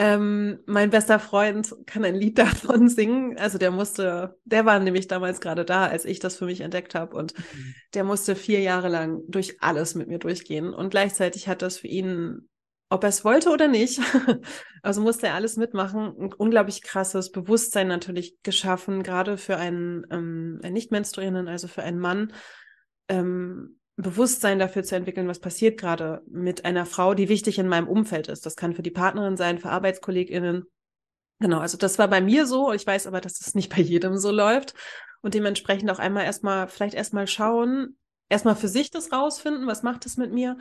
[0.00, 3.36] Ähm, mein bester Freund kann ein Lied davon singen.
[3.36, 6.94] Also der musste, der war nämlich damals gerade da, als ich das für mich entdeckt
[6.94, 7.16] habe.
[7.16, 7.74] Und mhm.
[7.94, 10.72] der musste vier Jahre lang durch alles mit mir durchgehen.
[10.72, 12.48] Und gleichzeitig hat das für ihn,
[12.90, 14.00] ob er es wollte oder nicht,
[14.82, 20.60] also musste er alles mitmachen, ein unglaublich krasses Bewusstsein natürlich geschaffen, gerade für einen, ähm,
[20.62, 22.32] einen Nicht-Menstruierenden, also für einen Mann.
[23.08, 27.88] Ähm, Bewusstsein dafür zu entwickeln, was passiert gerade mit einer Frau, die wichtig in meinem
[27.88, 28.46] Umfeld ist.
[28.46, 30.64] Das kann für die Partnerin sein, für ArbeitskollegInnen.
[31.40, 32.72] Genau, also das war bei mir so.
[32.72, 34.74] Ich weiß aber, dass das nicht bei jedem so läuft.
[35.20, 40.06] Und dementsprechend auch einmal erstmal, vielleicht erstmal schauen, erstmal für sich das rausfinden, was macht
[40.06, 40.58] es mit mir.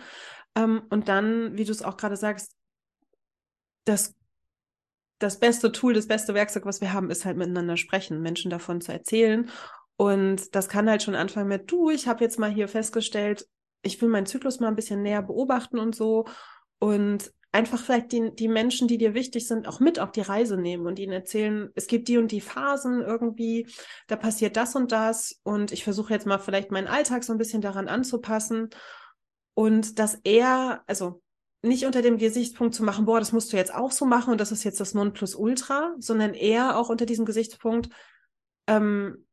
[0.55, 2.55] Ähm, und dann, wie du es auch gerade sagst,
[3.85, 4.15] das,
[5.19, 8.81] das beste Tool, das beste Werkzeug, was wir haben, ist halt miteinander sprechen, Menschen davon
[8.81, 9.47] zu erzählen
[9.97, 13.47] und das kann halt schon anfangen mit, du, ich habe jetzt mal hier festgestellt,
[13.81, 16.25] ich will meinen Zyklus mal ein bisschen näher beobachten und so.
[16.79, 20.57] Und einfach vielleicht die, die Menschen, die dir wichtig sind, auch mit auf die Reise
[20.57, 23.67] nehmen und ihnen erzählen, es gibt die und die Phasen irgendwie,
[24.07, 25.39] da passiert das und das.
[25.41, 28.69] Und ich versuche jetzt mal vielleicht meinen Alltag so ein bisschen daran anzupassen.
[29.55, 31.23] Und dass er, also
[31.63, 34.39] nicht unter dem Gesichtspunkt zu machen, boah, das musst du jetzt auch so machen und
[34.39, 37.89] das ist jetzt das Nonplusultra, sondern eher auch unter diesem Gesichtspunkt,
[38.67, 39.26] ähm,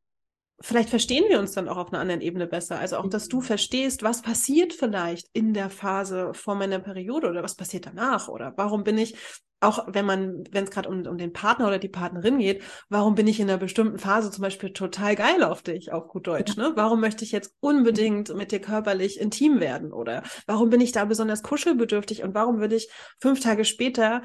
[0.61, 2.79] vielleicht verstehen wir uns dann auch auf einer anderen Ebene besser.
[2.79, 3.43] Also auch, dass du mhm.
[3.43, 8.53] verstehst, was passiert vielleicht in der Phase vor meiner Periode oder was passiert danach oder
[8.55, 9.15] warum bin ich,
[9.61, 13.15] auch wenn man, wenn es gerade um, um den Partner oder die Partnerin geht, warum
[13.15, 16.55] bin ich in einer bestimmten Phase zum Beispiel total geil auf dich, auf gut Deutsch,
[16.57, 16.73] ne?
[16.75, 21.05] Warum möchte ich jetzt unbedingt mit dir körperlich intim werden oder warum bin ich da
[21.05, 22.89] besonders kuschelbedürftig und warum würde ich
[23.19, 24.21] fünf Tage später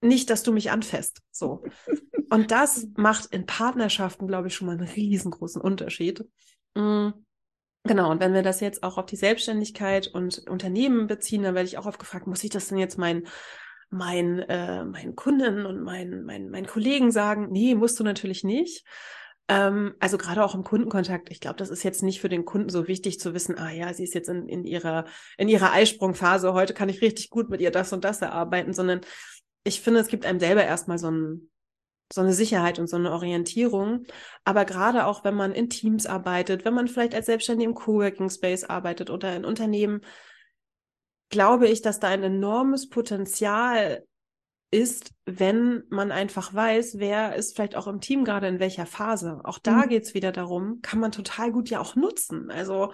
[0.00, 1.20] nicht, dass du mich anfasst.
[1.30, 1.64] So.
[2.30, 6.24] Und das macht in Partnerschaften, glaube ich, schon mal einen riesengroßen Unterschied.
[6.74, 7.14] Mhm.
[7.84, 11.68] Genau, und wenn wir das jetzt auch auf die Selbstständigkeit und Unternehmen beziehen, dann werde
[11.68, 13.26] ich auch oft gefragt, muss ich das denn jetzt meinen
[13.90, 17.48] mein, äh, meinen Kunden und meinen, meinen, meinen Kollegen sagen?
[17.50, 18.84] Nee, musst du natürlich nicht.
[19.48, 22.68] Ähm, also gerade auch im Kundenkontakt, ich glaube, das ist jetzt nicht für den Kunden
[22.68, 25.06] so wichtig zu wissen, ah ja, sie ist jetzt in, in ihrer,
[25.38, 29.00] in ihrer Eisprungphase, heute kann ich richtig gut mit ihr das und das erarbeiten, sondern
[29.64, 31.50] ich finde, es gibt einem selber erstmal so, ein,
[32.12, 34.04] so eine Sicherheit und so eine Orientierung.
[34.44, 38.30] Aber gerade auch, wenn man in Teams arbeitet, wenn man vielleicht als Selbstständiger im Coworking
[38.30, 40.00] Space arbeitet oder in Unternehmen,
[41.30, 44.04] glaube ich, dass da ein enormes Potenzial
[44.70, 49.40] ist, wenn man einfach weiß, wer ist vielleicht auch im Team gerade in welcher Phase.
[49.44, 49.88] Auch da mhm.
[49.88, 52.50] geht es wieder darum, kann man total gut ja auch nutzen.
[52.50, 52.92] Also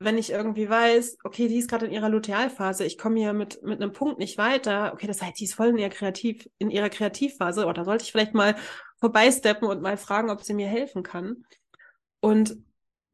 [0.00, 3.62] wenn ich irgendwie weiß, okay, die ist gerade in ihrer Lutealphase, ich komme hier mit,
[3.62, 6.70] mit einem Punkt nicht weiter, okay, das heißt, die ist voll in ihrer, Kreativ, in
[6.70, 8.54] ihrer Kreativphase, oder sollte ich vielleicht mal
[9.00, 11.44] vorbeisteppen und mal fragen, ob sie mir helfen kann.
[12.20, 12.56] Und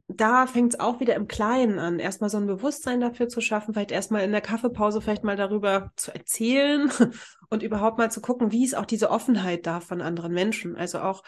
[0.08, 3.72] da fängt es auch wieder im Kleinen an, erstmal so ein Bewusstsein dafür zu schaffen,
[3.72, 6.90] vielleicht erstmal in der Kaffeepause vielleicht mal darüber zu erzählen
[7.48, 10.76] und überhaupt mal zu gucken, wie ist auch diese Offenheit da von anderen Menschen.
[10.76, 11.22] Also auch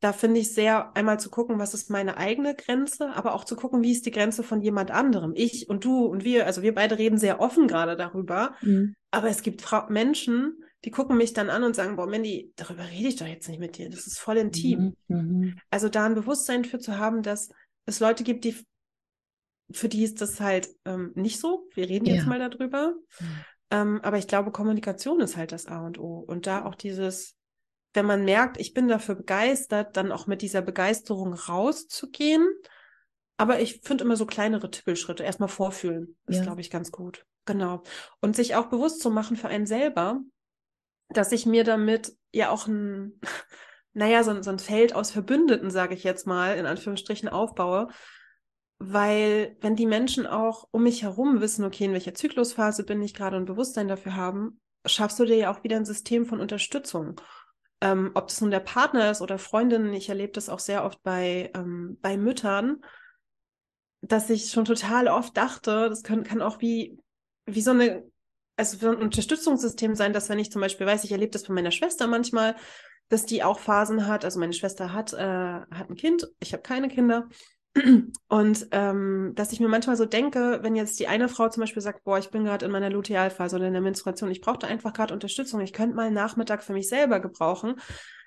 [0.00, 3.56] da finde ich sehr einmal zu gucken, was ist meine eigene Grenze, aber auch zu
[3.56, 5.32] gucken, wie ist die Grenze von jemand anderem.
[5.34, 8.94] Ich und du und wir, also wir beide reden sehr offen gerade darüber, mhm.
[9.10, 12.84] aber es gibt Frau Menschen, die gucken mich dann an und sagen, boah, Mandy, darüber
[12.84, 14.94] rede ich doch jetzt nicht mit dir, das ist voll intim.
[15.08, 15.16] Mhm.
[15.16, 15.58] mhm.
[15.70, 17.50] Also da ein Bewusstsein für zu haben, dass
[17.86, 18.54] es Leute gibt, die
[19.70, 21.68] für die ist das halt ähm, nicht so.
[21.74, 22.14] Wir reden ja.
[22.14, 22.94] jetzt mal darüber.
[23.20, 23.26] Mhm.
[23.70, 26.20] Ähm, aber ich glaube, Kommunikation ist halt das A und O.
[26.20, 27.37] Und da auch dieses,
[27.94, 32.46] wenn man merkt, ich bin dafür begeistert, dann auch mit dieser Begeisterung rauszugehen.
[33.36, 35.22] Aber ich finde immer so kleinere Tippelschritte.
[35.22, 36.42] Erstmal vorfühlen ist, ja.
[36.42, 37.24] glaube ich, ganz gut.
[37.46, 37.82] Genau.
[38.20, 40.20] Und sich auch bewusst zu machen für einen selber,
[41.08, 43.20] dass ich mir damit ja auch ein,
[43.94, 47.88] naja, so, so ein Feld aus Verbündeten, sage ich jetzt mal, in Anführungsstrichen aufbaue.
[48.80, 53.14] Weil wenn die Menschen auch um mich herum wissen, okay, in welcher Zyklusphase bin ich
[53.14, 57.20] gerade und Bewusstsein dafür haben, schaffst du dir ja auch wieder ein System von Unterstützung
[57.80, 61.02] ähm, ob das nun der Partner ist oder Freundinnen, ich erlebe das auch sehr oft
[61.02, 62.82] bei, ähm, bei Müttern,
[64.00, 66.98] dass ich schon total oft dachte, das kann, kann auch wie,
[67.46, 68.04] wie so eine,
[68.56, 71.54] also so ein Unterstützungssystem sein, dass wenn ich zum Beispiel weiß, ich erlebe das von
[71.54, 72.56] meiner Schwester manchmal,
[73.08, 76.62] dass die auch Phasen hat, also meine Schwester hat, äh, hat ein Kind, ich habe
[76.62, 77.28] keine Kinder
[78.28, 81.82] und ähm, dass ich mir manchmal so denke, wenn jetzt die eine Frau zum Beispiel
[81.82, 84.92] sagt, boah, ich bin gerade in meiner Lutealphase oder in der Menstruation, ich brauchte einfach
[84.92, 87.76] gerade Unterstützung, ich könnte mal einen Nachmittag für mich selber gebrauchen,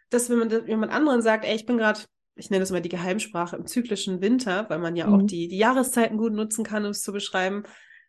[0.09, 2.01] dass wenn man jemand anderen sagt, ey, ich bin gerade,
[2.35, 5.13] ich nenne das mal die Geheimsprache im zyklischen Winter, weil man ja mhm.
[5.13, 7.63] auch die, die Jahreszeiten gut nutzen kann, um es zu beschreiben,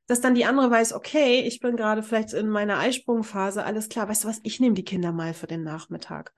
[0.07, 4.09] dass dann die andere weiß, okay, ich bin gerade vielleicht in meiner Eisprungphase, alles klar,
[4.09, 6.33] weißt du was, ich nehme die Kinder mal für den Nachmittag.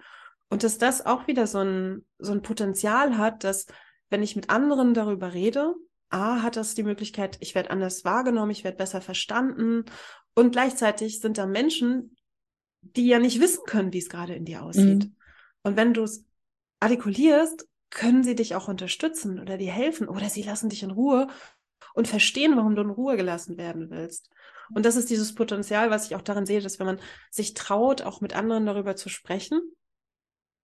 [0.51, 3.67] Und dass das auch wieder so ein, so ein Potenzial hat, dass
[4.11, 5.75] wenn ich mit anderen darüber rede,
[6.11, 9.85] A, hat das die Möglichkeit, ich werde anders wahrgenommen, ich werde besser verstanden
[10.35, 12.17] und gleichzeitig sind da Menschen,
[12.83, 15.05] die ja nicht wissen können, wie es gerade in dir aussieht.
[15.05, 15.17] Mhm.
[15.63, 16.25] Und wenn du es
[16.81, 21.29] artikulierst, können sie dich auch unterstützen oder dir helfen oder sie lassen dich in Ruhe
[21.95, 24.31] und verstehen, warum du in Ruhe gelassen werden willst.
[24.75, 27.01] Und das ist dieses Potenzial, was ich auch darin sehe, dass wenn man
[27.31, 29.61] sich traut, auch mit anderen darüber zu sprechen.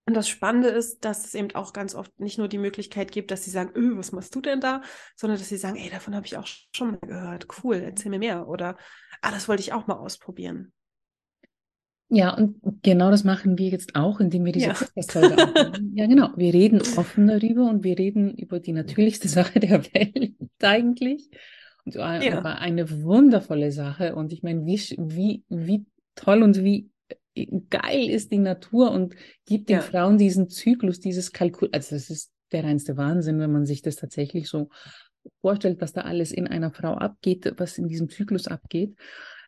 [0.07, 3.31] Und das Spannende ist, dass es eben auch ganz oft nicht nur die Möglichkeit gibt,
[3.31, 4.83] dass sie sagen, öh, was machst du denn da,
[5.15, 8.19] sondern dass sie sagen, ey, davon habe ich auch schon mal gehört, cool, erzähl mir
[8.19, 8.49] mehr.
[8.49, 8.77] Oder,
[9.23, 10.73] ah, das wollte ich auch mal ausprobieren.
[12.13, 14.75] Ja, und genau das machen wir jetzt auch, indem wir diese ja.
[14.75, 15.93] Podcast-Folge aufnehmen.
[15.95, 16.31] Ja, genau.
[16.37, 21.31] Wir reden offen darüber und wir reden über die natürlichste Sache der Welt eigentlich.
[21.85, 22.41] Und ja.
[22.41, 24.17] über eine wundervolle Sache.
[24.17, 25.87] Und ich meine, wie, wie, wie
[26.17, 26.91] toll und wie äh,
[27.35, 29.14] geil ist die Natur und
[29.47, 29.83] gibt den ja.
[29.83, 31.68] Frauen diesen Zyklus, dieses Kalkul.
[31.72, 34.68] Also, das ist der reinste Wahnsinn, wenn man sich das tatsächlich so
[35.41, 38.97] vorstellt, was da alles in einer Frau abgeht, was in diesem Zyklus abgeht.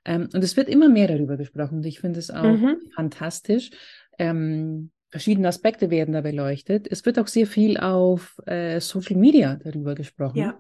[0.05, 2.77] Ähm, und es wird immer mehr darüber gesprochen und ich finde es auch mhm.
[2.95, 3.71] fantastisch.
[4.19, 6.89] Ähm, verschiedene Aspekte werden da beleuchtet.
[6.91, 10.39] Es wird auch sehr viel auf äh, Social Media darüber gesprochen.
[10.39, 10.59] Ja.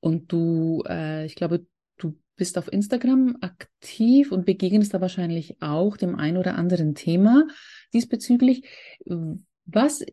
[0.00, 1.66] Und du, äh, ich glaube,
[2.36, 7.46] bist auf Instagram aktiv und begegnest da wahrscheinlich auch dem ein oder anderen Thema
[7.92, 8.64] diesbezüglich.
[9.64, 10.04] Was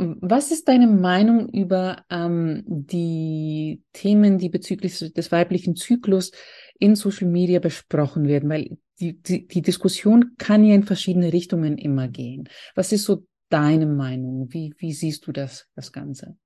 [0.00, 6.32] was ist deine Meinung über ähm, die Themen, die bezüglich des weiblichen Zyklus
[6.78, 8.48] in Social Media besprochen werden?
[8.48, 12.48] Weil die, die, die Diskussion kann ja in verschiedene Richtungen immer gehen.
[12.74, 14.52] Was ist so deine Meinung?
[14.52, 16.36] Wie, wie siehst du das, das Ganze?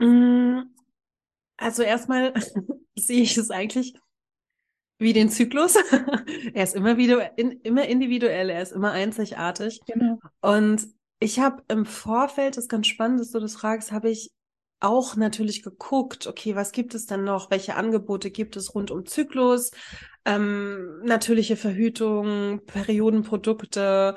[0.00, 0.62] Mm,
[1.56, 2.34] also erstmal
[2.98, 3.94] sehe ich es eigentlich
[4.98, 5.76] wie den Zyklus.
[6.54, 9.80] er ist immer, wieder, in, immer individuell, er ist immer einzigartig.
[9.86, 10.18] Genau.
[10.40, 10.86] Und
[11.18, 14.30] ich habe im Vorfeld, das ist ganz spannend, dass du das fragst, habe ich
[14.80, 17.50] auch natürlich geguckt, okay, was gibt es denn noch?
[17.50, 19.70] Welche Angebote gibt es rund um Zyklus?
[20.24, 24.16] Ähm, natürliche Verhütung, Periodenprodukte.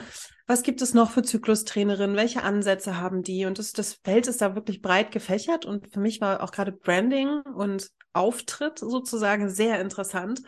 [0.49, 2.15] Was gibt es noch für Zyklustrainerinnen?
[2.15, 3.45] Welche Ansätze haben die?
[3.45, 5.63] Und das, das Feld ist da wirklich breit gefächert.
[5.63, 10.41] Und für mich war auch gerade Branding und Auftritt sozusagen sehr interessant.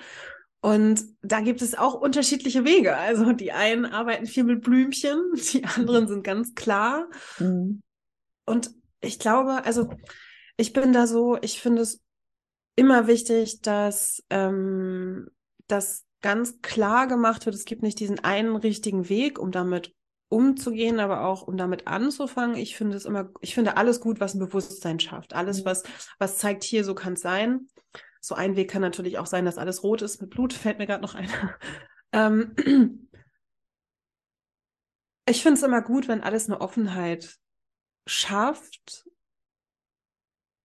[0.59, 2.97] Und da gibt es auch unterschiedliche Wege.
[2.97, 5.21] Also die einen arbeiten viel mit Blümchen,
[5.53, 7.07] die anderen sind ganz klar.
[7.37, 7.83] Mhm.
[8.47, 8.71] Und
[9.01, 9.87] ich glaube, also
[10.57, 12.01] ich bin da so, ich finde es
[12.75, 15.27] immer wichtig, dass ähm,
[15.67, 17.55] das ganz klar gemacht wird.
[17.55, 19.93] Es gibt nicht diesen einen richtigen Weg, um damit
[20.29, 22.55] umzugehen, aber auch um damit anzufangen.
[22.55, 25.33] Ich finde es immer, ich finde alles gut, was ein Bewusstsein schafft.
[25.33, 25.65] Alles, mhm.
[25.65, 25.83] was,
[26.19, 27.67] was zeigt, hier, so kann es sein.
[28.21, 30.87] So ein Weg kann natürlich auch sein, dass alles rot ist mit Blut, fällt mir
[30.87, 31.29] gerade noch ein.
[32.13, 32.55] ähm,
[35.27, 37.37] ich finde es immer gut, wenn alles eine Offenheit
[38.07, 39.05] schafft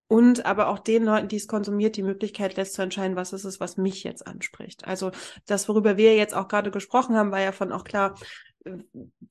[0.08, 3.44] und aber auch den Leuten, die es konsumiert, die Möglichkeit lässt zu entscheiden, was ist
[3.44, 4.86] es, was mich jetzt anspricht.
[4.86, 5.10] Also
[5.46, 8.14] das, worüber wir jetzt auch gerade gesprochen haben, war ja von auch klar,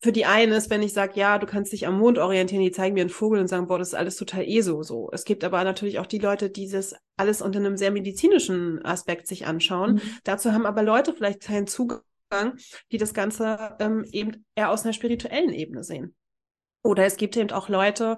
[0.01, 2.71] für die einen ist, wenn ich sage, ja, du kannst dich am Mond orientieren, die
[2.71, 5.09] zeigen mir einen Vogel und sagen, boah, das ist alles total eh so, so.
[5.11, 9.28] Es gibt aber natürlich auch die Leute, die das alles unter einem sehr medizinischen Aspekt
[9.28, 9.95] sich anschauen.
[9.95, 10.01] Mhm.
[10.23, 12.01] Dazu haben aber Leute vielleicht keinen Zugang,
[12.91, 16.15] die das Ganze ähm, eben eher aus einer spirituellen Ebene sehen.
[16.84, 18.17] Oder es gibt eben auch Leute,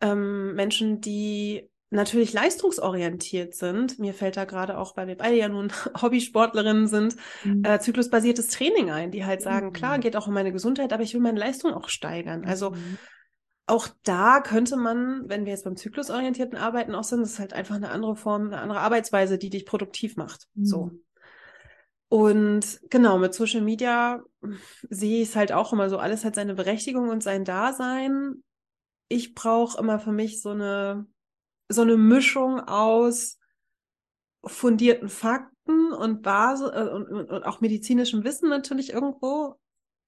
[0.00, 3.98] ähm, Menschen, die natürlich leistungsorientiert sind.
[3.98, 7.64] Mir fällt da gerade auch, weil wir beide ja nun Hobbysportlerinnen sind, mhm.
[7.64, 9.72] äh, zyklusbasiertes Training ein, die halt sagen, mhm.
[9.72, 12.44] klar, geht auch um meine Gesundheit, aber ich will meine Leistung auch steigern.
[12.44, 12.98] Also mhm.
[13.66, 17.54] auch da könnte man, wenn wir jetzt beim zyklusorientierten Arbeiten auch sind, das ist halt
[17.54, 20.48] einfach eine andere Form, eine andere Arbeitsweise, die dich produktiv macht.
[20.60, 20.86] So.
[20.86, 21.00] Mhm.
[22.10, 24.22] Und genau, mit Social Media
[24.88, 28.42] sehe ich es halt auch immer so, alles hat seine Berechtigung und sein Dasein.
[29.08, 31.06] Ich brauche immer für mich so eine
[31.68, 33.38] so eine Mischung aus
[34.44, 39.56] fundierten Fakten und Basis äh, und, und, auch medizinischem Wissen natürlich irgendwo,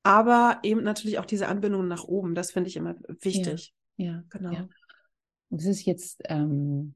[0.02, 2.34] aber eben natürlich auch diese Anbindung nach oben.
[2.34, 3.74] Das finde ich immer wichtig.
[3.96, 4.52] Ja, ja genau.
[4.52, 4.68] Ja.
[5.50, 6.94] Das ist jetzt ähm,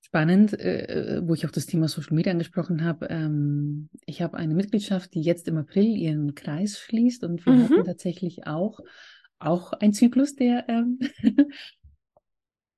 [0.00, 3.06] spannend, äh, wo ich auch das Thema Social Media angesprochen habe.
[3.10, 7.64] Ähm, ich habe eine Mitgliedschaft, die jetzt im April ihren Kreis schließt und wir mhm.
[7.64, 8.80] hatten tatsächlich auch
[9.38, 10.98] auch ein Zyklus, der ähm,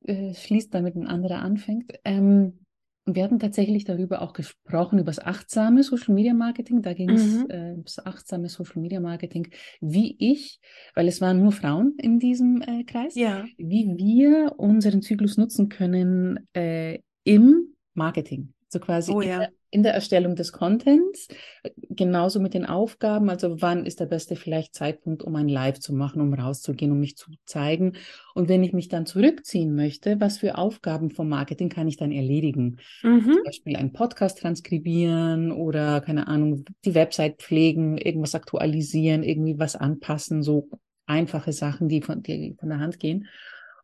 [0.07, 1.93] äh, schließt, damit ein anderer anfängt.
[2.05, 2.61] Ähm,
[3.09, 6.83] wir hatten tatsächlich darüber auch gesprochen, über das achtsame Social Media Marketing.
[6.83, 7.47] Da ging es mhm.
[7.51, 9.49] äh, das achtsame Social Media Marketing,
[9.81, 10.59] wie ich,
[10.95, 13.45] weil es waren nur Frauen in diesem äh, Kreis, ja.
[13.59, 18.53] wie wir unseren Zyklus nutzen können äh, im Marketing.
[18.69, 19.49] So quasi oh, ja.
[19.71, 21.29] In, der, Erstellung des Contents,
[21.75, 23.31] genauso mit den Aufgaben.
[23.31, 27.01] Also wann ist der beste vielleicht Zeitpunkt, um ein Live zu machen, um rauszugehen, um
[27.01, 27.95] mich zu zeigen.
[28.35, 32.13] Und wenn ich mich dann zurückziehen möchte, was für Aufgaben vom Marketing kann ich dann
[32.13, 32.79] erledigen?
[33.03, 33.23] Mhm.
[33.23, 39.77] Zum Beispiel einen Podcast transkribieren oder keine Ahnung, die Website pflegen, irgendwas aktualisieren, irgendwie was
[39.77, 40.69] anpassen, so
[41.07, 43.27] einfache Sachen, die von, die von der Hand gehen.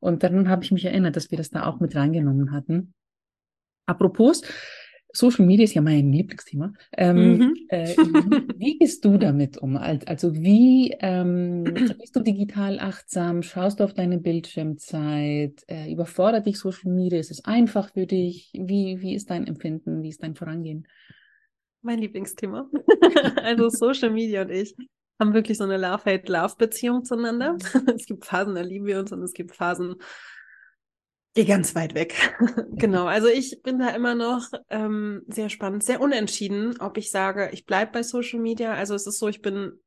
[0.00, 2.94] Und dann habe ich mich erinnert, dass wir das da auch mit reingenommen hatten.
[3.86, 4.42] Apropos,
[5.12, 6.72] Social Media ist ja mein Lieblingsthema.
[6.96, 7.54] Ähm, mhm.
[7.68, 7.96] äh,
[8.56, 9.76] wie gehst du damit um?
[9.76, 11.64] Also wie ähm,
[11.98, 13.42] bist du digital achtsam?
[13.42, 15.62] Schaust du auf deine Bildschirmzeit?
[15.68, 17.18] Äh, überfordert dich Social Media?
[17.18, 18.50] Ist es einfach für dich?
[18.54, 20.02] Wie, wie ist dein Empfinden?
[20.02, 20.88] Wie ist dein Vorangehen?
[21.82, 22.70] Mein Lieblingsthema.
[23.42, 24.74] also Social Media und ich
[25.20, 27.56] haben wirklich so eine Love-Hate-Love-Beziehung zueinander.
[27.94, 29.96] Es gibt Phasen, da lieben wir uns und es gibt Phasen,
[31.34, 32.14] ganz weit weg.
[32.72, 33.06] genau.
[33.06, 37.64] Also ich bin da immer noch ähm, sehr spannend, sehr unentschieden, ob ich sage, ich
[37.64, 38.74] bleibe bei Social Media.
[38.74, 39.80] Also es ist so, ich bin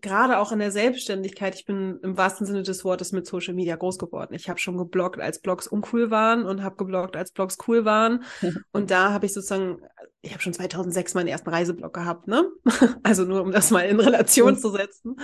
[0.00, 3.76] gerade auch in der Selbstständigkeit, ich bin im wahrsten Sinne des Wortes mit Social Media
[3.76, 4.34] groß geworden.
[4.34, 8.24] Ich habe schon gebloggt, als Blogs uncool waren und habe gebloggt, als Blogs cool waren.
[8.72, 9.80] und da habe ich sozusagen,
[10.22, 12.44] ich habe schon 2006 meinen ersten Reiseblog gehabt, ne?
[13.02, 15.16] also nur um das mal in Relation zu setzen.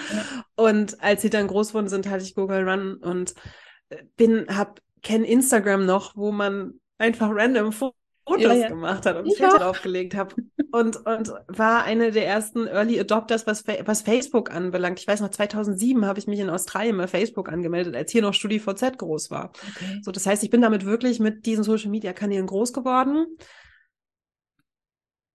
[0.56, 3.34] Und als sie dann groß wurden sind, hatte ich Google Run und
[3.88, 7.94] äh, bin, habe kenne Instagram noch, wo man einfach random Fotos
[8.38, 8.68] ja, ja.
[8.68, 10.34] gemacht hat und Filter draufgelegt habe.
[10.70, 15.00] Und, und war eine der ersten Early Adopters, was, was Facebook anbelangt.
[15.00, 18.34] Ich weiß noch, 2007 habe ich mich in Australien bei Facebook angemeldet, als hier noch
[18.34, 19.52] StudiVZ groß war.
[19.76, 20.00] Okay.
[20.02, 23.38] So, das heißt, ich bin damit wirklich mit diesen Social Media Kanälen groß geworden.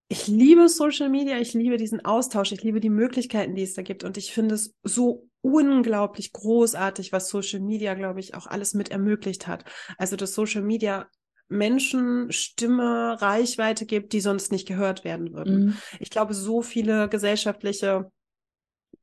[0.10, 3.82] Ich liebe Social Media, ich liebe diesen Austausch, ich liebe die Möglichkeiten, die es da
[3.82, 4.04] gibt.
[4.04, 8.92] Und ich finde es so unglaublich großartig, was Social Media, glaube ich, auch alles mit
[8.92, 9.66] ermöglicht hat.
[9.98, 11.08] Also, dass Social Media
[11.50, 15.66] Menschen Stimme, Reichweite gibt, die sonst nicht gehört werden würden.
[15.66, 15.78] Mhm.
[16.00, 18.12] Ich glaube, so viele gesellschaftliche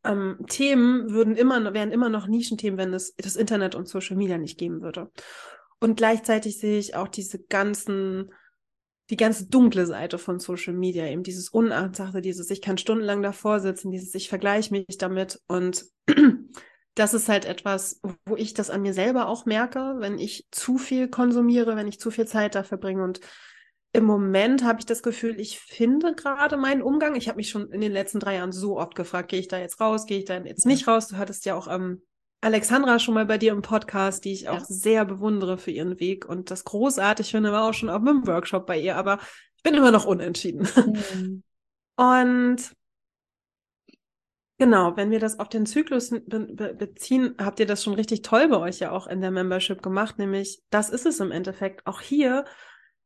[0.05, 4.39] ähm, Themen würden immer, wären immer noch Nischenthemen, wenn es das Internet und Social Media
[4.39, 5.11] nicht geben würde.
[5.81, 8.33] Und gleichzeitig sehe ich auch diese ganzen
[9.11, 13.61] die ganz dunkle Seite von Social Media, eben dieses Unachtsachte, dieses ich kann stundenlang davor
[13.61, 15.85] sitzen, dieses ich vergleiche mich damit und
[16.95, 20.79] das ist halt etwas, wo ich das an mir selber auch merke, wenn ich zu
[20.79, 23.21] viel konsumiere, wenn ich zu viel Zeit da verbringe und
[23.93, 27.17] im Moment habe ich das Gefühl, ich finde gerade meinen Umgang.
[27.17, 29.59] Ich habe mich schon in den letzten drei Jahren so oft gefragt, gehe ich da
[29.59, 31.09] jetzt raus, gehe ich da jetzt nicht raus?
[31.09, 32.01] Du hattest ja auch ähm,
[32.41, 34.65] Alexandra schon mal bei dir im Podcast, die ich auch ja.
[34.65, 38.67] sehr bewundere für ihren Weg und das großartig finde, war auch schon auf einem Workshop
[38.67, 39.19] bei ihr, aber
[39.57, 40.67] ich bin immer noch unentschieden.
[40.75, 41.43] Mhm.
[41.97, 42.75] Und
[44.57, 48.23] genau, wenn wir das auf den Zyklus be be beziehen, habt ihr das schon richtig
[48.23, 51.87] toll bei euch ja auch in der Membership gemacht, nämlich das ist es im Endeffekt.
[51.87, 52.47] Auch hier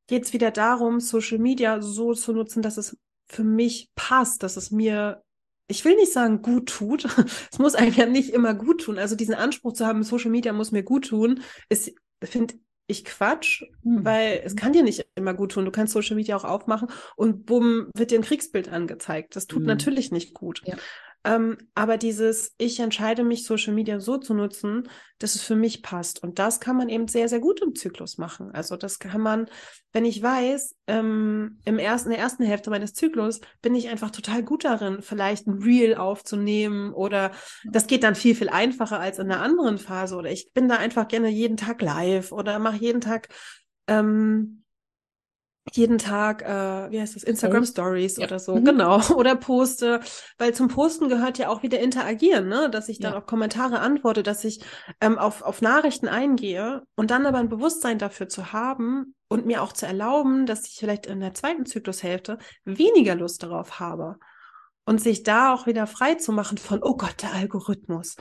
[0.06, 4.56] geht es wieder darum, Social Media so zu nutzen, dass es für mich passt, dass
[4.56, 5.24] es mir
[5.66, 7.04] ich will nicht sagen, gut tut.
[7.52, 8.98] Es muss einem ja nicht immer gut tun.
[8.98, 11.92] Also diesen Anspruch zu haben, Social Media muss mir gut tun, ist,
[12.22, 12.54] finde
[12.86, 14.04] ich Quatsch, mhm.
[14.04, 15.64] weil es kann dir nicht immer gut tun.
[15.64, 19.36] Du kannst Social Media auch aufmachen und bumm, wird dir ein Kriegsbild angezeigt.
[19.36, 19.68] Das tut mhm.
[19.68, 20.62] natürlich nicht gut.
[20.64, 20.76] Ja.
[21.24, 25.82] Ähm, aber dieses, ich entscheide mich, Social Media so zu nutzen, dass es für mich
[25.82, 26.22] passt.
[26.22, 28.50] Und das kann man eben sehr, sehr gut im Zyklus machen.
[28.52, 29.46] Also das kann man,
[29.92, 34.10] wenn ich weiß, ähm, im ersten, in der ersten Hälfte meines Zyklus bin ich einfach
[34.10, 37.30] total gut darin, vielleicht ein Reel aufzunehmen oder
[37.64, 40.16] das geht dann viel, viel einfacher als in einer anderen Phase.
[40.16, 43.28] Oder ich bin da einfach gerne jeden Tag live oder mache jeden Tag
[43.86, 44.63] ähm,
[45.72, 48.26] jeden Tag, äh, wie heißt das, Instagram Stories ja.
[48.26, 48.64] oder so, mhm.
[48.64, 50.00] genau, oder poste,
[50.38, 53.18] weil zum Posten gehört ja auch wieder interagieren, ne, dass ich dann ja.
[53.18, 54.60] auf Kommentare antworte, dass ich
[55.00, 59.62] ähm, auf, auf Nachrichten eingehe und dann aber ein Bewusstsein dafür zu haben und mir
[59.62, 64.16] auch zu erlauben, dass ich vielleicht in der zweiten Zyklushälfte weniger Lust darauf habe
[64.84, 68.16] und sich da auch wieder frei zu machen von, oh Gott, der Algorithmus.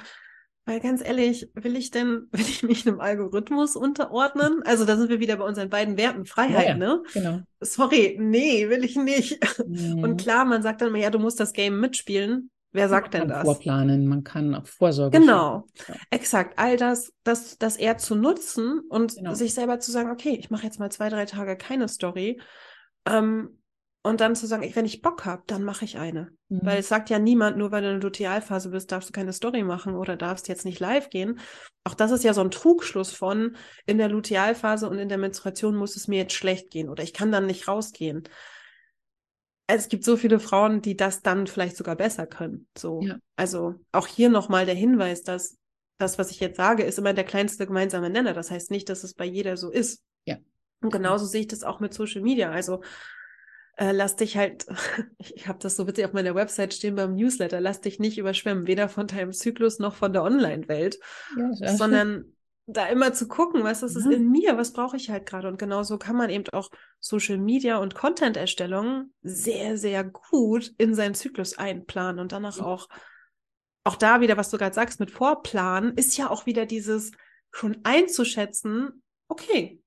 [0.66, 4.62] Weil ganz ehrlich, will ich denn, will ich mich einem Algorithmus unterordnen?
[4.64, 7.04] Also da sind wir wieder bei unseren beiden Werten Freiheit, ja, ne?
[7.14, 7.40] Genau.
[7.60, 9.40] Sorry, nee, will ich nicht.
[9.68, 10.04] Mhm.
[10.04, 12.50] Und klar, man sagt dann immer, ja, du musst das Game mitspielen.
[12.74, 13.44] Wer sagt denn das?
[13.44, 15.20] Vorplanen, man kann auch Vorsorge.
[15.20, 15.96] Genau, ja.
[16.10, 16.58] exakt.
[16.58, 19.36] All das, das, das eher zu nutzen und genau.
[19.36, 22.42] sich selber zu sagen, okay, ich mache jetzt mal zwei, drei Tage keine Story.
[23.06, 23.60] Ähm,
[24.06, 26.30] und dann zu sagen, wenn ich Bock habe, dann mache ich eine.
[26.50, 26.60] Mhm.
[26.64, 29.32] Weil es sagt ja niemand, nur weil du in der Lutealphase bist, darfst du keine
[29.32, 31.40] Story machen oder darfst jetzt nicht live gehen.
[31.86, 35.76] Auch das ist ja so ein Trugschluss von, in der Lutealphase und in der Menstruation
[35.76, 38.24] muss es mir jetzt schlecht gehen oder ich kann dann nicht rausgehen.
[39.68, 42.68] Es gibt so viele Frauen, die das dann vielleicht sogar besser können.
[42.78, 43.02] So.
[43.02, 43.16] Ja.
[43.38, 45.58] Also auch hier nochmal der Hinweis, dass
[45.98, 48.34] das, was ich jetzt sage, ist immer der kleinste gemeinsame Nenner.
[48.34, 50.04] Das heißt nicht, dass es bei jeder so ist.
[50.26, 50.38] Ja.
[50.82, 52.52] Und genauso sehe ich das auch mit Social Media.
[52.52, 52.82] Also
[53.76, 54.66] äh, lass dich halt,
[55.18, 58.68] ich habe das so witzig auf meiner Website stehen beim Newsletter, lass dich nicht überschwemmen,
[58.68, 61.00] weder von deinem Zyklus noch von der Online-Welt,
[61.38, 62.34] ja, sondern
[62.66, 65.50] da immer zu gucken, was ist es in mir, was brauche ich halt gerade.
[65.50, 66.70] Und genauso kann man eben auch
[67.00, 72.64] Social Media und Content-Erstellung sehr, sehr gut in seinen Zyklus einplanen und danach mhm.
[72.64, 72.88] auch,
[73.84, 77.12] auch da wieder, was du gerade sagst, mit Vorplanen, ist ja auch wieder dieses
[77.52, 79.83] schon einzuschätzen, okay,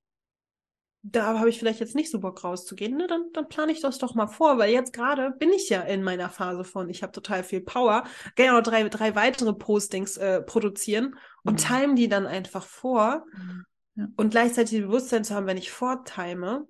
[1.12, 3.98] da habe ich vielleicht jetzt nicht so Bock rauszugehen, ne, dann, dann plane ich das
[3.98, 7.12] doch mal vor, weil jetzt gerade bin ich ja in meiner Phase von, ich habe
[7.12, 8.04] total viel Power,
[8.34, 11.66] gerne drei, drei weitere Postings äh, produzieren und mhm.
[11.66, 13.64] time die dann einfach vor mhm.
[13.94, 14.08] ja.
[14.16, 16.66] und gleichzeitig Bewusstsein zu haben, wenn ich vortime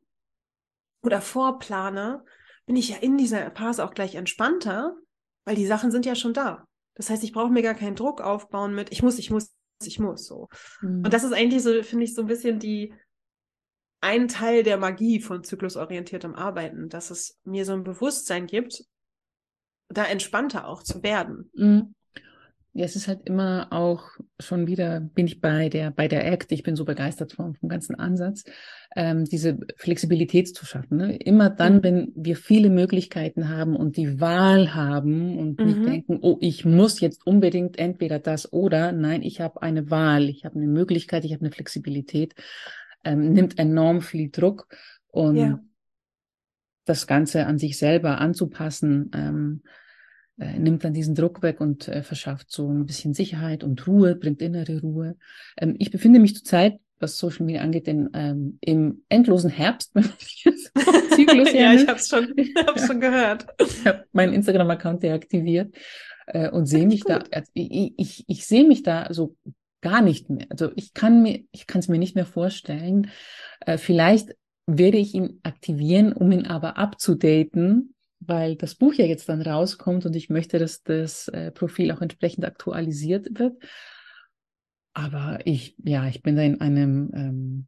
[1.02, 2.22] oder vorplane,
[2.66, 4.96] bin ich ja in dieser Phase auch gleich entspannter,
[5.44, 6.66] weil die Sachen sind ja schon da.
[6.94, 9.98] Das heißt, ich brauche mir gar keinen Druck aufbauen mit, ich muss, ich muss, ich
[9.98, 10.48] muss so.
[10.82, 11.04] Mhm.
[11.04, 12.92] Und das ist eigentlich so, finde ich, so ein bisschen die
[14.06, 18.84] ein Teil der Magie von zyklusorientiertem Arbeiten, dass es mir so ein Bewusstsein gibt,
[19.88, 21.50] da entspannter auch zu werden.
[21.54, 21.94] Mhm.
[22.72, 24.04] Ja, es ist halt immer auch
[24.38, 27.68] schon wieder, bin ich bei der, bei der Act, ich bin so begeistert vom, vom
[27.70, 28.44] ganzen Ansatz,
[28.94, 30.98] ähm, diese Flexibilität zu schaffen.
[30.98, 31.16] Ne?
[31.16, 31.82] Immer dann, mhm.
[31.82, 35.66] wenn wir viele Möglichkeiten haben und die Wahl haben und mhm.
[35.66, 40.28] nicht denken, oh, ich muss jetzt unbedingt entweder das oder, nein, ich habe eine Wahl,
[40.28, 42.34] ich habe eine Möglichkeit, ich habe eine Flexibilität,
[43.06, 44.68] ähm, nimmt enorm viel Druck
[45.08, 45.60] und ja.
[46.84, 49.62] das Ganze an sich selber anzupassen, ähm,
[50.38, 54.16] äh, nimmt dann diesen Druck weg und äh, verschafft so ein bisschen Sicherheit und Ruhe,
[54.16, 55.16] bringt innere Ruhe.
[55.56, 59.92] Ähm, ich befinde mich zurzeit, was Social Media angeht, in, ähm, im endlosen Herbst.
[61.14, 62.34] Zyklus ja, ich habe es schon,
[62.66, 63.46] hab's schon gehört.
[63.60, 65.74] Ich habe meinen Instagram-Account deaktiviert
[66.26, 67.24] äh, und sehe mich gut.
[67.30, 69.36] da, ich, ich, ich sehe mich da so
[69.86, 70.46] gar nicht mehr.
[70.50, 73.10] Also ich kann mir, ich kann es mir nicht mehr vorstellen.
[73.60, 74.34] Äh, vielleicht
[74.66, 80.04] werde ich ihn aktivieren, um ihn aber abzudaten, weil das Buch ja jetzt dann rauskommt
[80.04, 83.62] und ich möchte, dass das äh, Profil auch entsprechend aktualisiert wird.
[84.92, 87.66] Aber ich, ja, ich bin da in einem ähm,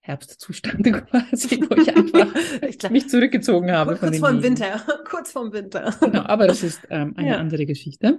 [0.00, 3.96] Herbstzustand quasi, wo ich einfach ich mich zurückgezogen habe.
[3.96, 5.94] Kurz vorm Winter, kurz vorm Winter.
[6.00, 7.36] Genau, aber das ist ähm, eine ja.
[7.38, 8.18] andere Geschichte.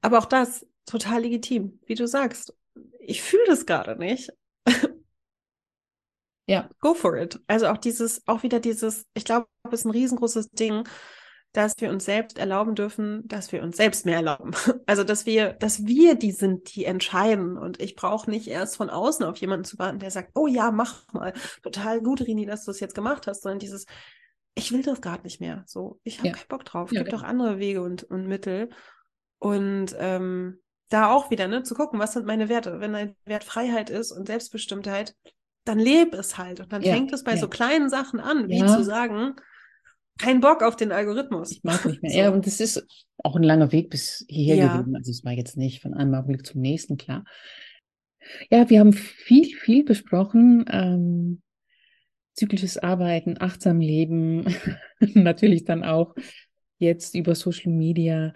[0.00, 2.54] Aber auch das, total legitim, wie du sagst.
[3.00, 4.30] Ich fühle das gerade nicht.
[6.46, 6.70] ja.
[6.80, 7.40] Go for it.
[7.46, 10.84] Also auch dieses, auch wieder dieses, ich glaube, es ist ein riesengroßes Ding,
[11.52, 14.52] dass wir uns selbst erlauben dürfen, dass wir uns selbst mehr erlauben.
[14.86, 17.58] Also, dass wir, dass wir die sind, die entscheiden.
[17.58, 20.70] Und ich brauche nicht erst von außen auf jemanden zu warten, der sagt, oh ja,
[20.70, 21.34] mach mal.
[21.62, 23.86] Total gut, Rini, dass du es jetzt gemacht hast, sondern dieses,
[24.54, 25.62] ich will das gerade nicht mehr.
[25.66, 26.34] So, ich habe ja.
[26.34, 26.90] keinen Bock drauf.
[26.90, 28.70] Es ja, gibt auch andere Wege und, und Mittel.
[29.38, 30.58] Und ähm,
[30.92, 32.80] da auch wieder, ne, zu gucken, was sind meine Werte.
[32.80, 35.14] Wenn ein Wert Freiheit ist und Selbstbestimmtheit,
[35.64, 36.60] dann lebe es halt.
[36.60, 37.38] Und dann ja, fängt es bei ja.
[37.38, 38.66] so kleinen Sachen an, wie ja.
[38.66, 39.36] zu sagen,
[40.18, 41.52] kein Bock auf den Algorithmus.
[41.52, 42.10] Ich mag nicht mehr.
[42.12, 42.18] So.
[42.18, 42.86] Ja, und das ist
[43.18, 44.96] auch ein langer Weg bis hierher gewesen.
[44.96, 47.24] Also es war jetzt nicht von einem Augenblick zum nächsten, klar.
[48.50, 50.64] Ja, wir haben viel, viel besprochen.
[50.70, 51.42] Ähm,
[52.34, 54.44] zyklisches Arbeiten, achtsam Leben,
[55.00, 56.14] natürlich dann auch
[56.78, 58.32] jetzt über Social Media.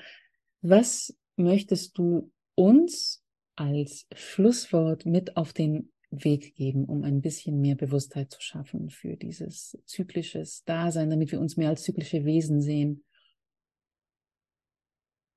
[0.63, 3.23] Was möchtest du uns
[3.55, 9.17] als Schlusswort mit auf den Weg geben, um ein bisschen mehr Bewusstheit zu schaffen für
[9.17, 13.05] dieses zyklisches Dasein, damit wir uns mehr als zyklische Wesen sehen?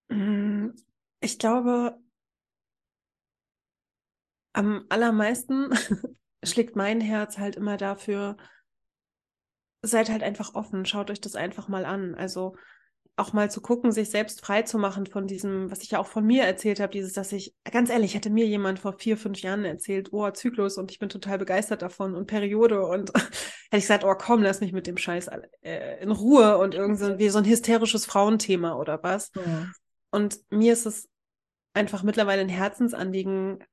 [0.09, 0.69] Mm,
[1.21, 1.99] ich glaube,
[4.53, 5.69] am allermeisten
[6.43, 8.37] schlägt mein Herz halt immer dafür,
[9.81, 12.15] seid halt einfach offen, schaut euch das einfach mal an.
[12.15, 12.55] Also
[13.19, 16.07] auch mal zu gucken, sich selbst frei zu machen von diesem, was ich ja auch
[16.07, 19.41] von mir erzählt habe, dieses, dass ich, ganz ehrlich, hätte mir jemand vor vier, fünf
[19.41, 23.33] Jahren erzählt, oh, Zyklus und ich bin total begeistert davon und Periode und hätte
[23.71, 25.29] ich gesagt, oh komm, lass mich mit dem Scheiß
[25.61, 29.31] äh, in Ruhe und irgendwie so ein hysterisches Frauenthema oder was.
[29.35, 29.67] Ja.
[30.11, 31.07] Und mir ist es
[31.73, 33.63] einfach mittlerweile ein Herzensanliegen,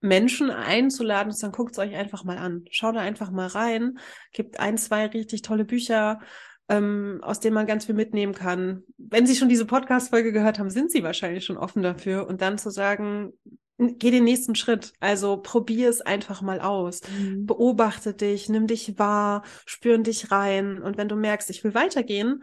[0.00, 2.64] Menschen einzuladen und sagen, guckt es euch einfach mal an.
[2.70, 3.98] Schaut da einfach mal rein,
[4.32, 6.20] gibt ein, zwei richtig tolle Bücher,
[6.68, 8.82] ähm, aus denen man ganz viel mitnehmen kann.
[8.98, 12.26] Wenn Sie schon diese Podcast-Folge gehört haben, sind Sie wahrscheinlich schon offen dafür.
[12.26, 13.32] Und dann zu sagen,
[13.78, 14.92] geh den nächsten Schritt.
[15.00, 17.00] Also probier es einfach mal aus.
[17.18, 17.46] Mhm.
[17.46, 20.82] Beobachte dich, nimm dich wahr, spüren dich rein.
[20.82, 22.42] Und wenn du merkst, ich will weitergehen,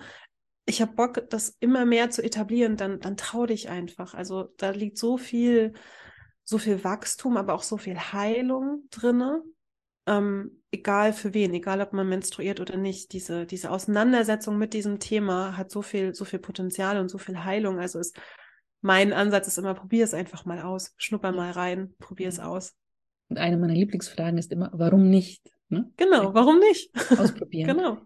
[0.66, 4.16] ich habe Bock, das immer mehr zu etablieren, dann, dann trau dich einfach.
[4.16, 5.74] Also da liegt so viel,
[6.44, 9.44] so viel Wachstum, aber auch so viel Heilung drinne
[10.08, 15.00] ähm, egal für wen, egal ob man menstruiert oder nicht, diese, diese Auseinandersetzung mit diesem
[15.00, 17.80] Thema hat so viel, so viel Potenzial und so viel Heilung.
[17.80, 18.20] Also ist
[18.82, 22.76] mein Ansatz ist immer, probier es einfach mal aus, schnupper mal rein, probier es aus.
[23.30, 25.52] Und eine meiner Lieblingsfragen ist immer, warum nicht?
[25.70, 25.92] Ne?
[25.98, 26.92] Genau, warum nicht?
[27.20, 27.76] Ausprobieren.
[27.76, 27.98] genau.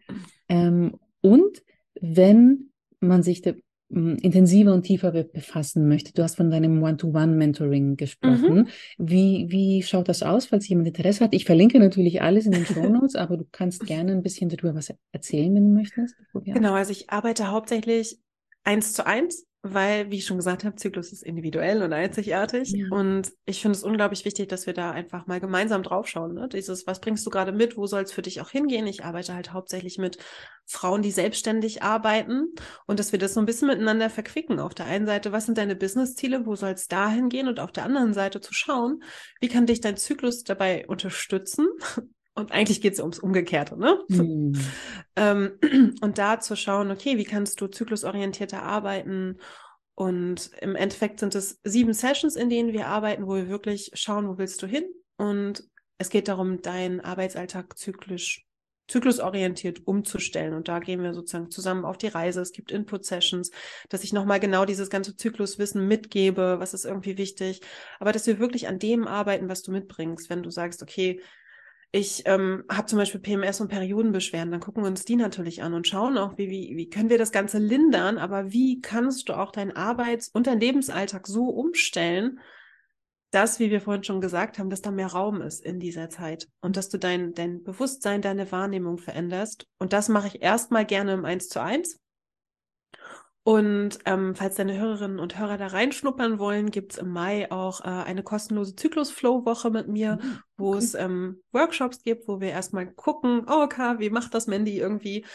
[0.48, 1.62] Ähm, und
[2.00, 8.56] wenn man sich de, intensiver und tiefer befassen möchte, du hast von deinem One-to-One-Mentoring gesprochen.
[8.56, 8.68] Mhm.
[9.00, 11.34] Wie, wie schaut das aus, falls jemand Interesse hat?
[11.34, 14.76] Ich verlinke natürlich alles in den Show Notes, aber du kannst gerne ein bisschen darüber
[14.76, 16.16] was erzählen, wenn du möchtest.
[16.34, 18.20] Genau, also ich arbeite hauptsächlich
[18.64, 22.72] eins zu eins weil, wie ich schon gesagt habe, Zyklus ist individuell und einzigartig.
[22.72, 22.88] Ja.
[22.92, 26.34] Und ich finde es unglaublich wichtig, dass wir da einfach mal gemeinsam draufschauen.
[26.34, 26.48] Ne?
[26.48, 27.76] Dieses, was bringst du gerade mit?
[27.76, 28.88] Wo soll es für dich auch hingehen?
[28.88, 30.18] Ich arbeite halt hauptsächlich mit
[30.66, 32.54] Frauen, die selbstständig arbeiten
[32.86, 34.60] und dass wir das so ein bisschen miteinander verquicken.
[34.60, 36.46] Auf der einen Seite, was sind deine Business-Ziele?
[36.46, 37.50] Wo soll es da hingehen?
[37.50, 39.04] Und auf der anderen Seite zu schauen,
[39.42, 41.68] wie kann dich dein Zyklus dabei unterstützen?
[42.36, 44.00] Und eigentlich geht es ums Umgekehrte, ne?
[44.08, 44.54] Mhm.
[45.16, 45.52] Ähm,
[46.02, 49.38] und da zu schauen, okay, wie kannst du zyklusorientierter arbeiten?
[49.96, 54.30] Und im Endeffekt sind es sieben Sessions, in denen wir arbeiten, wo wir wirklich schauen,
[54.30, 54.86] wo willst du hin?
[55.18, 55.68] Und
[55.98, 58.46] es geht darum, deinen Arbeitsalltag zyklisch,
[58.88, 60.54] zyklusorientiert umzustellen.
[60.54, 62.40] Und da gehen wir sozusagen zusammen auf die Reise.
[62.40, 63.52] Es gibt Input-Sessions,
[63.90, 67.60] dass ich nochmal genau dieses ganze Zykluswissen mitgebe, was ist irgendwie wichtig.
[68.00, 70.30] Aber dass wir wirklich an dem arbeiten, was du mitbringst.
[70.30, 71.22] Wenn du sagst, okay,
[71.92, 75.74] ich ähm, habe zum Beispiel PMS und Periodenbeschwerden, dann gucken wir uns die natürlich an
[75.74, 79.34] und schauen auch, wie, wie, wie können wir das Ganze lindern, aber wie kannst du
[79.34, 82.40] auch deinen Arbeits- und deinen Lebensalltag so umstellen,
[83.32, 86.48] dass, wie wir vorhin schon gesagt haben, dass da mehr Raum ist in dieser Zeit
[86.62, 89.68] und dass du dein, dein Bewusstsein, deine Wahrnehmung veränderst.
[89.78, 92.00] Und das mache ich erstmal gerne im Eins zu eins.
[93.44, 97.82] Und ähm, falls deine Hörerinnen und Hörer da reinschnuppern wollen, gibt es im Mai auch
[97.82, 100.42] äh, eine kostenlose Zyklus-Flow-Woche mit mir, mhm, okay.
[100.58, 104.78] wo es ähm, Workshops gibt, wo wir erstmal gucken, oh, okay, wie macht das Mandy
[104.78, 105.26] irgendwie?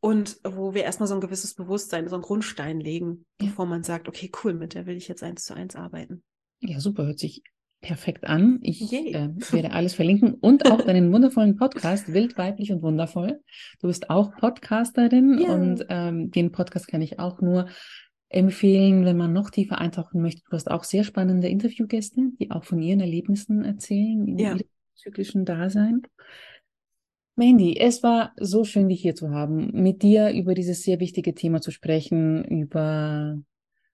[0.00, 3.48] Und wo wir erstmal so ein gewisses Bewusstsein, so einen Grundstein legen, ja.
[3.48, 6.22] bevor man sagt, okay, cool, mit der will ich jetzt eins zu eins arbeiten.
[6.60, 7.42] Ja, super, hört sich
[7.80, 8.58] perfekt an.
[8.62, 13.40] Ich äh, werde alles verlinken und auch deinen wundervollen Podcast, Wild, Weiblich und Wundervoll.
[13.80, 15.54] Du bist auch Podcasterin ja.
[15.54, 17.68] und ähm, den Podcast kann ich auch nur
[18.28, 20.42] empfehlen, wenn man noch tiefer eintauchen möchte.
[20.48, 24.48] Du hast auch sehr spannende Interviewgäste, die auch von ihren Erlebnissen erzählen, in ja.
[24.50, 24.60] ihrem
[24.94, 26.02] zyklischen Dasein.
[27.34, 31.34] Mandy, es war so schön, dich hier zu haben, mit dir über dieses sehr wichtige
[31.34, 33.40] Thema zu sprechen, über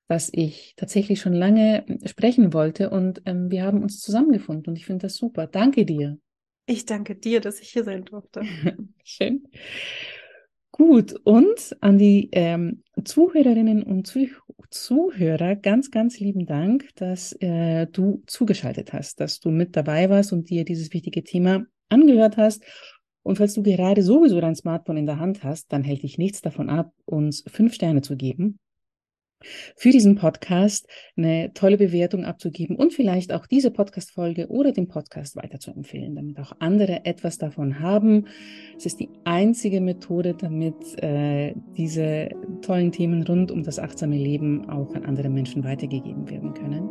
[0.09, 4.87] das ich tatsächlich schon lange sprechen wollte und ähm, wir haben uns zusammengefunden und ich
[4.87, 5.47] finde das super.
[5.47, 6.19] Danke dir.
[6.67, 8.43] Ich danke dir, dass ich hier sein durfte.
[9.05, 9.49] Schön.
[10.73, 14.29] Gut, und an die ähm, Zuhörerinnen und Zuh
[14.69, 20.33] Zuhörer ganz, ganz lieben Dank, dass äh, du zugeschaltet hast, dass du mit dabei warst
[20.33, 22.65] und dir dieses wichtige Thema angehört hast.
[23.23, 26.43] Und falls du gerade sowieso dein Smartphone in der Hand hast, dann hält dich nichts
[26.43, 28.59] davon ab, uns fünf Sterne zu geben
[29.77, 35.37] für diesen Podcast eine tolle Bewertung abzugeben und vielleicht auch diese Podcast-Folge oder den Podcast
[35.37, 38.27] weiterzuempfehlen, damit auch andere etwas davon haben.
[38.77, 42.31] Es ist die einzige Methode, damit äh, diese
[42.63, 46.89] tollen Themen rund um das achtsame Leben auch an andere Menschen weitergegeben werden können.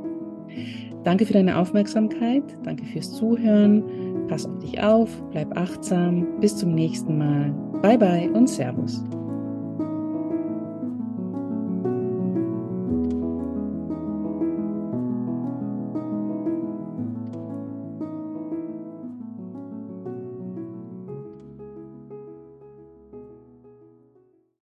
[1.04, 6.74] Danke für deine Aufmerksamkeit, danke fürs Zuhören, pass auf dich auf, bleib achtsam, bis zum
[6.74, 7.52] nächsten Mal.
[7.82, 9.04] Bye bye und Servus.